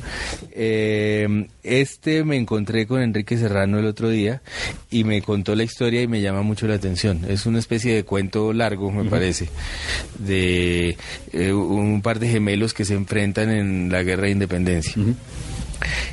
Eh, 0.52 1.48
este 1.62 2.24
me 2.24 2.36
encontré 2.36 2.86
con 2.86 3.00
Enrique 3.00 3.38
Serrano 3.38 3.78
el 3.78 3.86
otro 3.86 4.10
día 4.10 4.42
y 4.90 5.04
me 5.04 5.22
contó 5.22 5.54
la 5.54 5.64
historia 5.64 6.02
y 6.02 6.06
me 6.06 6.20
llama 6.20 6.42
mucho 6.42 6.68
la 6.68 6.74
atención. 6.74 7.24
Es 7.26 7.46
una 7.46 7.58
especie 7.58 7.94
de 7.94 8.04
cuento 8.04 8.52
largo, 8.52 8.90
me 8.92 9.08
parece, 9.08 9.48
de 10.18 10.96
eh, 11.32 11.52
un 11.52 12.02
par 12.02 12.18
de 12.18 12.28
gemelos 12.28 12.74
que 12.74 12.84
se 12.84 12.94
enfrentan 12.94 13.50
en 13.50 13.90
la 13.90 14.02
guerra 14.02 14.24
de 14.24 14.32
independencia. 14.32 14.94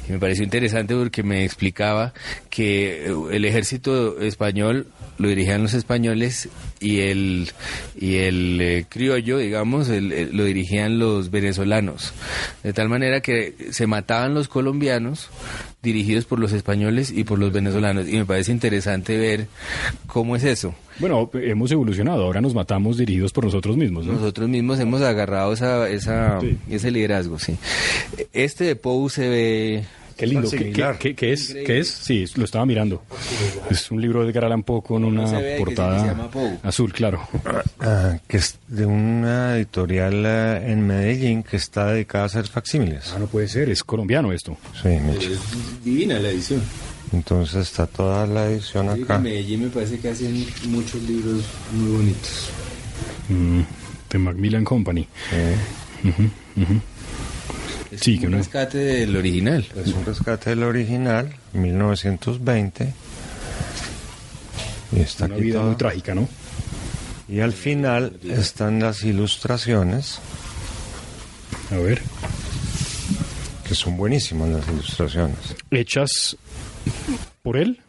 Y 0.08 0.12
me 0.12 0.20
pareció 0.20 0.44
interesante 0.44 0.96
porque 0.96 1.24
me 1.24 1.44
explicaba 1.46 2.14
que 2.50 3.06
el 3.32 3.46
ejército 3.46 4.20
español 4.20 4.88
lo 5.24 5.30
dirigían 5.30 5.64
los 5.64 5.74
españoles 5.74 6.50
y 6.80 7.00
el, 7.00 7.50
y 8.00 8.16
el 8.18 8.60
eh, 8.62 8.86
criollo, 8.88 9.38
digamos, 9.40 9.90
el- 9.90 10.12
el- 10.12 10.38
lo 10.38 10.44
dirigían 10.44 11.00
los 11.00 11.32
venezolanos. 11.32 12.14
De 12.62 12.74
tal 12.74 12.90
manera 12.90 13.22
que 13.22 13.56
se 13.72 13.88
mataban 13.88 14.34
los 14.36 14.48
colombianos 14.48 15.30
dirigidos 15.82 16.26
por 16.26 16.40
los 16.40 16.54
españoles 16.54 17.12
y 17.12 17.24
por 17.24 17.40
los 17.40 17.52
venezolanos. 17.52 18.08
Y 18.08 18.14
me 18.18 18.26
parece 18.26 18.52
interesante 18.52 19.18
ver 19.18 19.48
cómo 20.08 20.36
es 20.36 20.44
eso. 20.44 20.76
Bueno, 21.00 21.30
hemos 21.34 21.72
evolucionado. 21.72 22.24
Ahora 22.24 22.40
nos 22.40 22.54
matamos 22.54 22.98
dirigidos 22.98 23.34
por 23.34 23.46
nosotros 23.46 23.76
mismos, 23.76 24.06
¿no? 24.06 24.14
Nosotros 24.14 24.48
mismos 24.48 24.80
hemos 24.80 25.02
agarrado 25.02 25.52
esa, 25.54 25.90
esa, 25.90 26.40
Sí. 26.40 26.58
ese 26.70 26.92
liderazgo, 26.92 27.40
sí. 27.40 27.58
Este 28.32 28.64
de 28.66 28.76
Pou 28.76 29.10
se 29.10 29.28
ve, 29.28 29.84
Qué 30.18 30.28
lindo. 30.28 30.50
¿Qué, 30.50 30.58
Similar. 30.58 30.98
qué- 30.98 31.16
qué 31.16 31.34
es? 31.34 31.54
¿Qué 31.66 31.80
es? 31.80 31.88
Sí, 31.90 32.26
lo 32.36 32.46
estaba 32.46 32.66
mirando. 32.66 33.04
Es 33.70 33.90
un 33.92 34.02
libro 34.02 34.24
de 34.24 34.30
Edgar 34.30 34.46
Allan 34.46 34.64
Poe 34.64 34.82
con 34.84 35.04
una 35.04 35.28
sí, 35.28 35.36
portada 35.58 36.30
azul, 36.64 36.94
claro. 36.94 37.28
Ah, 37.80 38.18
que 38.28 38.38
es 38.38 38.58
de 38.68 38.86
una 38.86 39.56
editorial 39.58 40.24
eh, 40.26 40.72
en 40.72 40.86
Medellín 40.86 41.44
que 41.44 41.58
está 41.58 41.88
dedicada 41.88 42.26
a 42.26 42.28
hacer 42.28 42.48
facsímiles. 42.48 43.12
Ah, 43.16 43.20
no 43.20 43.28
puede 43.28 43.48
ser, 43.48 43.70
es 43.70 43.84
colombiano 43.84 44.32
esto. 44.32 44.58
Sí, 44.82 44.90
Micha. 44.90 45.30
divina 45.84 46.20
la 46.20 46.30
edición. 46.30 46.62
Entonces 47.12 47.68
está 47.68 47.86
toda 47.86 48.26
la 48.26 48.48
edición 48.48 48.90
acá. 48.90 49.16
En 49.18 49.24
Medellín 49.24 49.64
me 49.64 49.70
parece 49.70 50.00
que 50.00 50.10
hacen 50.10 50.46
muchos 50.70 51.02
libros 51.04 51.44
muy 51.74 51.92
bonitos. 51.98 52.50
Mm, 53.30 53.62
de 54.10 54.20
Macmillan 54.20 54.64
Company. 54.64 55.08
Sí. 55.30 56.10
Es 57.94 58.02
Sí, 58.02 58.18
que 58.20 58.26
un 58.26 58.32
no- 58.34 58.38
rescate 58.40 58.78
del 58.78 59.16
original. 59.16 59.66
Es 59.76 59.94
un 59.94 60.06
rescate 60.06 60.50
del 60.52 60.64
original, 60.64 61.34
1920. 61.54 62.94
Y 64.94 65.00
está 65.02 65.26
Una 65.26 65.36
aquí 65.36 65.44
vida 65.44 65.56
todo. 65.60 65.68
muy 65.68 65.76
trágica, 65.76 66.14
¿no? 66.16 66.28
Y 67.28 67.40
al 67.40 67.54
final 67.54 68.20
están 68.24 68.80
las 68.80 69.04
ilustraciones, 69.04 70.20
A 71.72 71.78
ver. 71.78 72.02
que 73.68 73.76
son 73.76 73.96
buenísimas 73.98 74.50
las 74.50 74.68
ilustraciones. 74.68 75.38
Hechas 75.72 76.36
por 77.42 77.58
él. 77.58 77.80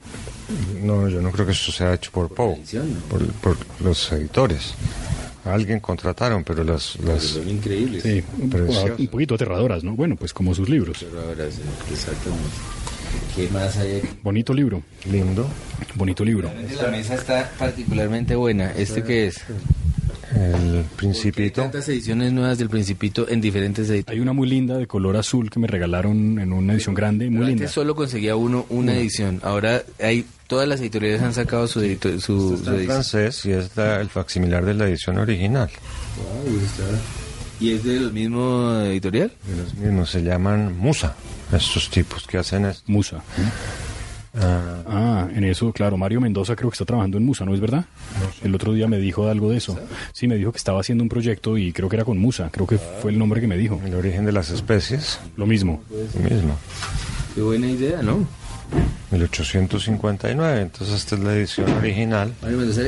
No, 0.82 1.08
yo 1.08 1.20
no 1.20 1.30
creo 1.30 1.46
que 1.46 1.52
esto 1.52 1.72
sea 1.72 1.94
hecho 1.94 2.10
por 2.12 2.32
Poe, 2.32 2.60
por, 3.10 3.26
por 3.34 3.56
los 3.80 4.12
editores. 4.12 4.74
A 5.44 5.52
alguien 5.54 5.80
contrataron, 5.80 6.42
pero 6.44 6.64
las, 6.64 6.96
las 7.00 7.22
Son 7.22 7.48
increíbles. 7.48 8.02
Sí, 8.02 8.22
un, 8.38 8.48
Precioso. 8.50 8.94
un 8.98 9.06
poquito 9.08 9.34
aterradoras, 9.34 9.84
¿no? 9.84 9.94
Bueno, 9.94 10.16
pues 10.16 10.32
como 10.32 10.54
sus 10.54 10.68
libros. 10.68 10.98
Pero 11.00 11.20
ahora 11.28 11.50
sí, 11.50 11.60
exactamente. 11.92 12.48
¿Qué 13.36 13.48
más 13.50 13.76
hay 13.76 13.96
aquí? 13.96 14.08
Bonito 14.22 14.54
libro, 14.54 14.82
lindo. 15.10 15.46
bonito 15.94 16.24
libro. 16.24 16.50
La 16.80 16.90
mesa 16.90 17.14
está 17.14 17.50
particularmente 17.58 18.34
buena. 18.34 18.72
¿Este 18.72 19.02
qué 19.02 19.26
es? 19.26 19.40
El 20.34 20.78
Hay 20.78 20.84
Principito. 20.96 21.62
tantas 21.62 21.88
ediciones 21.88 22.32
nuevas 22.32 22.58
del 22.58 22.68
Principito 22.68 23.28
en 23.28 23.40
diferentes 23.40 23.88
editoriales. 23.88 24.08
Hay 24.16 24.20
una 24.20 24.32
muy 24.32 24.48
linda 24.48 24.78
de 24.78 24.86
color 24.86 25.16
azul 25.16 25.50
que 25.50 25.60
me 25.60 25.66
regalaron 25.68 26.38
en 26.40 26.52
una 26.52 26.72
edición 26.72 26.94
grande, 26.94 27.28
muy 27.30 27.46
linda. 27.46 27.64
Antes 27.64 27.70
solo 27.72 27.94
conseguía 27.94 28.34
uno 28.34 28.66
una 28.70 28.96
edición. 28.96 29.40
Ahora 29.44 29.82
hay 30.02 30.24
todas 30.54 30.68
las 30.68 30.80
editoriales 30.80 31.20
han 31.20 31.34
sacado 31.34 31.66
su, 31.66 31.80
edito- 31.80 32.20
su, 32.20 32.54
Está 32.54 32.70
edición. 32.70 32.86
francés 32.86 33.44
y 33.44 33.50
es 33.50 33.76
la- 33.76 34.00
el 34.00 34.08
facsimilar 34.08 34.64
de 34.64 34.74
la 34.74 34.86
edición 34.86 35.18
original. 35.18 35.68
¿Y 37.60 37.72
es 37.72 37.82
de 37.82 37.98
los 38.00 38.12
mismos 38.12 38.86
editorial? 38.86 39.32
De 39.48 39.56
los 39.62 39.74
mismos 39.74 40.10
se 40.10 40.22
llaman 40.22 40.78
Musa, 40.78 41.16
estos 41.52 41.90
tipos 41.90 42.24
que 42.28 42.38
hacen 42.38 42.66
esto. 42.66 42.84
Musa. 42.86 43.22
Ah, 44.36 44.82
Ah, 44.86 45.28
en 45.34 45.42
eso, 45.44 45.72
claro, 45.72 45.96
Mario 45.96 46.20
Mendoza 46.20 46.54
creo 46.54 46.70
que 46.70 46.74
está 46.74 46.84
trabajando 46.84 47.18
en 47.18 47.24
Musa, 47.24 47.44
¿no 47.44 47.52
es 47.54 47.60
verdad? 47.60 47.84
El 48.44 48.54
otro 48.54 48.72
día 48.72 48.86
me 48.86 48.98
dijo 48.98 49.28
algo 49.28 49.50
de 49.50 49.56
eso. 49.56 49.76
Sí, 50.12 50.28
me 50.28 50.36
dijo 50.36 50.52
que 50.52 50.58
estaba 50.58 50.80
haciendo 50.80 51.02
un 51.02 51.08
proyecto 51.08 51.56
y 51.58 51.72
creo 51.72 51.88
que 51.88 51.96
era 51.96 52.04
con 52.04 52.18
Musa, 52.18 52.48
creo 52.52 52.66
que 52.66 52.78
fue 52.78 53.10
el 53.10 53.18
nombre 53.18 53.40
que 53.40 53.46
me 53.48 53.56
dijo. 53.56 53.80
el 53.84 53.94
origen 53.94 54.24
de 54.24 54.30
las 54.32 54.50
especies, 54.50 55.18
Lo 55.36 55.46
mismo. 55.46 55.82
lo 55.90 56.30
mismo. 56.30 56.56
Qué 57.34 57.42
buena 57.42 57.66
idea, 57.68 58.02
¿no? 58.02 58.26
1859, 59.14 60.60
entonces 60.60 60.94
esta 60.96 61.14
es 61.16 61.20
la 61.22 61.34
edición 61.34 61.70
original. 61.72 62.34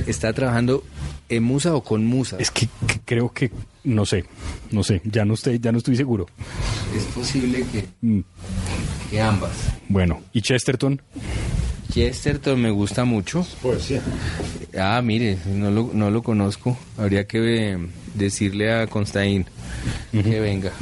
Está 0.06 0.32
trabajando 0.32 0.84
en 1.28 1.42
Musa 1.42 1.74
o 1.74 1.82
con 1.82 2.04
Musa. 2.04 2.36
Es 2.38 2.50
que, 2.50 2.68
que 2.86 3.00
creo 3.04 3.32
que, 3.32 3.50
no 3.84 4.04
sé, 4.06 4.24
no 4.70 4.82
sé, 4.82 5.00
ya 5.04 5.24
no 5.24 5.34
estoy, 5.34 5.58
ya 5.58 5.72
no 5.72 5.78
estoy 5.78 5.96
seguro. 5.96 6.26
Es 6.96 7.04
posible 7.04 7.64
que, 7.72 7.86
Mm, 8.00 8.20
que 9.10 9.20
ambas. 9.20 9.52
Bueno, 9.88 10.22
¿y 10.32 10.42
Chesterton? 10.42 11.00
Chesterton 11.92 12.60
me 12.60 12.70
gusta 12.70 13.04
mucho. 13.04 13.46
Poesía. 13.62 14.02
Ah, 14.78 15.00
mire, 15.02 15.38
no 15.46 15.70
lo, 15.70 15.90
no 15.92 16.10
lo 16.10 16.22
conozco. 16.22 16.76
Habría 16.98 17.26
que 17.26 17.72
eh, 17.72 17.78
decirle 18.14 18.72
a 18.72 18.86
Constaín 18.86 19.46
que 20.12 20.40
venga. 20.40 20.72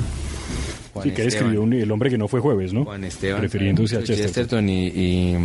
Juan 0.95 1.03
Sí, 1.05 1.11
que 1.11 1.23
Esteban. 1.27 1.29
escribió 1.49 1.63
un- 1.63 1.73
El 1.75 1.91
hombre 1.93 2.09
que 2.11 2.17
no 2.19 2.27
fue 2.29 2.41
jueves, 2.41 2.73
¿no? 2.73 2.85
Juan 2.85 3.05
Esteban. 3.05 3.43
Refiriéndose 3.43 3.97
a 3.97 3.99
Chesterton. 4.05 4.25
Chesterton. 4.27 4.69
y, 4.71 4.87
y, 4.89 5.37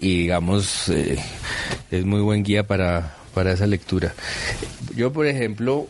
y, 0.00 0.18
digamos, 0.22 0.88
eh, 0.88 1.16
es 1.90 2.04
muy 2.04 2.20
buen 2.22 2.42
guía 2.42 2.66
para, 2.66 3.14
para 3.34 3.52
esa 3.52 3.66
lectura. 3.66 4.14
Yo, 4.96 5.12
por 5.12 5.26
ejemplo, 5.26 5.86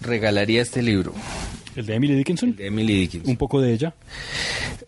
regalaría 0.00 0.62
este 0.62 0.82
libro, 0.82 1.12
¿El 1.76 1.86
de 1.86 1.94
Emily 1.96 2.14
Dickinson? 2.14 2.50
el 2.50 2.56
de 2.56 2.66
Emily 2.68 3.00
Dickinson. 3.00 3.30
Un 3.30 3.36
poco 3.36 3.60
de 3.60 3.72
ella. 3.72 3.94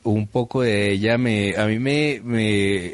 un 0.05 0.29
poco 0.29 0.62
de 0.62 0.92
ella 0.92 1.18
me 1.18 1.57
a 1.57 1.66
mí 1.66 1.81
me, 1.81 2.20
me 2.22 2.92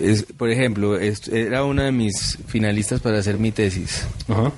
es, 0.00 0.24
por 0.36 0.50
ejemplo 0.50 0.98
es- 0.98 1.28
era 1.28 1.62
una 1.62 1.84
de 1.84 1.92
mis 1.92 2.36
finalistas 2.48 3.00
para 3.00 3.18
hacer 3.18 3.38
mi 3.38 3.52
tesis 3.52 4.04
Ajá. 4.26 4.50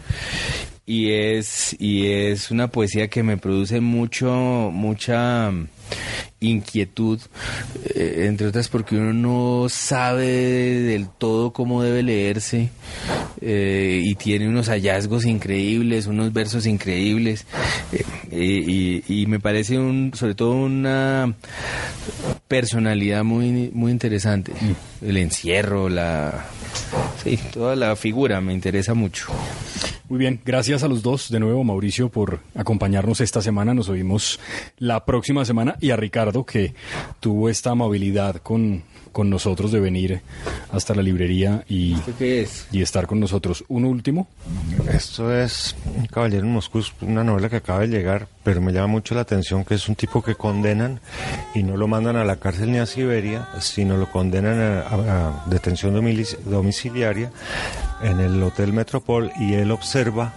Y 0.86 1.12
es 1.12 1.76
y 1.78 2.08
es 2.08 2.50
una 2.50 2.68
poesía 2.68 3.08
que 3.08 3.22
me 3.22 3.36
produce 3.36 3.80
mucho 3.80 4.32
mucha 4.72 5.50
mm, 5.50 5.68
inquietud 6.40 7.20
eh, 7.94 8.24
entre 8.26 8.48
otras 8.48 8.68
porque 8.68 8.96
uno 8.96 9.12
no 9.12 9.68
sabe 9.68 10.26
del 10.26 11.08
todo 11.08 11.52
cómo 11.52 11.82
debe 11.82 12.02
leerse 12.02 12.70
eh, 13.40 14.00
y 14.02 14.14
tiene 14.16 14.48
unos 14.48 14.68
hallazgos 14.68 15.26
increíbles 15.26 16.06
unos 16.06 16.32
versos 16.32 16.66
increíbles 16.66 17.46
eh, 18.32 19.02
y, 19.08 19.26
me 19.26 19.38
parece 19.38 19.78
un 19.78 20.12
sobre 20.14 20.34
todo 20.34 20.52
una 20.52 21.34
personalidad 22.48 23.22
muy 23.22 23.70
muy 23.72 23.92
interesante. 23.92 24.52
El 25.02 25.16
encierro 25.16 25.88
la 25.88 26.46
sí 27.22 27.38
toda 27.52 27.76
la 27.76 27.94
figura 27.96 28.40
me 28.40 28.52
interesa 28.52 28.94
mucho 28.94 29.26
Muy 30.10 30.18
bien, 30.18 30.40
gracias 30.44 30.82
a 30.82 30.88
los 30.88 31.04
dos 31.04 31.30
de 31.30 31.38
nuevo, 31.38 31.62
Mauricio, 31.62 32.08
por 32.08 32.40
acompañarnos 32.56 33.20
esta 33.20 33.40
semana. 33.40 33.74
Nos 33.74 33.88
oímos 33.88 34.40
la 34.76 35.04
próxima 35.04 35.44
semana 35.44 35.76
y 35.80 35.90
a 35.90 35.96
Ricardo, 35.96 36.44
que 36.44 36.74
tuvo 37.20 37.48
esta 37.48 37.70
amabilidad 37.70 38.34
con, 38.38 38.82
con 39.12 39.28
nosotros 39.30 39.72
de 39.72 39.80
venir 39.80 40.20
hasta 40.72 40.94
la 40.94 41.02
librería 41.02 41.64
y, 41.68 41.94
¿Esto 41.94 42.12
qué 42.18 42.42
es? 42.42 42.66
y 42.72 42.82
estar 42.82 43.06
con 43.06 43.20
nosotros. 43.20 43.64
Un 43.68 43.84
último. 43.84 44.28
Esto 44.92 45.34
es 45.34 45.74
Un 45.96 46.06
caballero 46.06 46.44
en 46.46 46.52
Moscú, 46.52 46.78
es 46.80 46.92
una 47.00 47.22
novela 47.24 47.48
que 47.48 47.56
acaba 47.56 47.80
de 47.80 47.88
llegar, 47.88 48.28
pero 48.44 48.60
me 48.60 48.72
llama 48.72 48.86
mucho 48.88 49.14
la 49.14 49.22
atención 49.22 49.64
que 49.64 49.74
es 49.74 49.88
un 49.88 49.94
tipo 49.96 50.22
que 50.22 50.34
condenan 50.34 51.00
y 51.54 51.62
no 51.62 51.76
lo 51.76 51.86
mandan 51.88 52.16
a 52.16 52.24
la 52.24 52.36
cárcel 52.36 52.72
ni 52.72 52.78
a 52.78 52.86
Siberia, 52.86 53.48
sino 53.60 53.96
lo 53.96 54.10
condenan 54.10 54.58
a, 54.60 54.80
a- 54.82 55.28
a 55.28 55.44
detención 55.46 55.94
domiciliaria 56.46 57.30
en 58.02 58.20
el 58.20 58.42
Hotel 58.42 58.72
Metropol 58.72 59.30
y 59.38 59.54
él 59.54 59.70
observa 59.70 60.32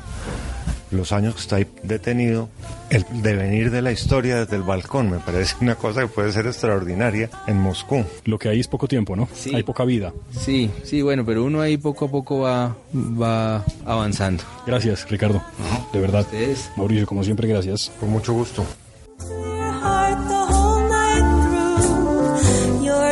los 0.93 1.11
años 1.11 1.35
que 1.35 1.41
está 1.41 1.55
ahí 1.57 1.67
detenido, 1.83 2.49
el 2.89 3.05
devenir 3.21 3.71
de 3.71 3.81
la 3.81 3.91
historia 3.91 4.37
desde 4.39 4.55
el 4.55 4.63
balcón. 4.63 5.09
Me 5.09 5.19
parece 5.19 5.55
una 5.61 5.75
cosa 5.75 6.01
que 6.01 6.07
puede 6.07 6.31
ser 6.31 6.47
extraordinaria 6.47 7.29
en 7.47 7.59
Moscú. 7.59 8.05
Lo 8.25 8.39
que 8.39 8.49
hay 8.49 8.59
es 8.59 8.67
poco 8.67 8.87
tiempo, 8.87 9.15
¿no? 9.15 9.27
Sí. 9.33 9.53
Hay 9.55 9.63
poca 9.63 9.85
vida. 9.85 10.13
Sí, 10.31 10.69
sí, 10.83 11.01
bueno, 11.01 11.25
pero 11.25 11.43
uno 11.43 11.61
ahí 11.61 11.77
poco 11.77 12.05
a 12.05 12.11
poco 12.11 12.39
va, 12.39 12.75
va 12.93 13.63
avanzando. 13.85 14.43
Gracias, 14.65 15.09
Ricardo. 15.09 15.43
De 15.91 15.99
verdad. 15.99 16.21
Ustedes. 16.21 16.69
Mauricio, 16.77 17.05
como 17.05 17.23
siempre, 17.23 17.47
gracias. 17.47 17.91
Con 17.99 18.09
mucho 18.09 18.33
gusto. 18.33 18.65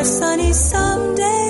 sunny 0.04 0.52
someday 0.52 1.41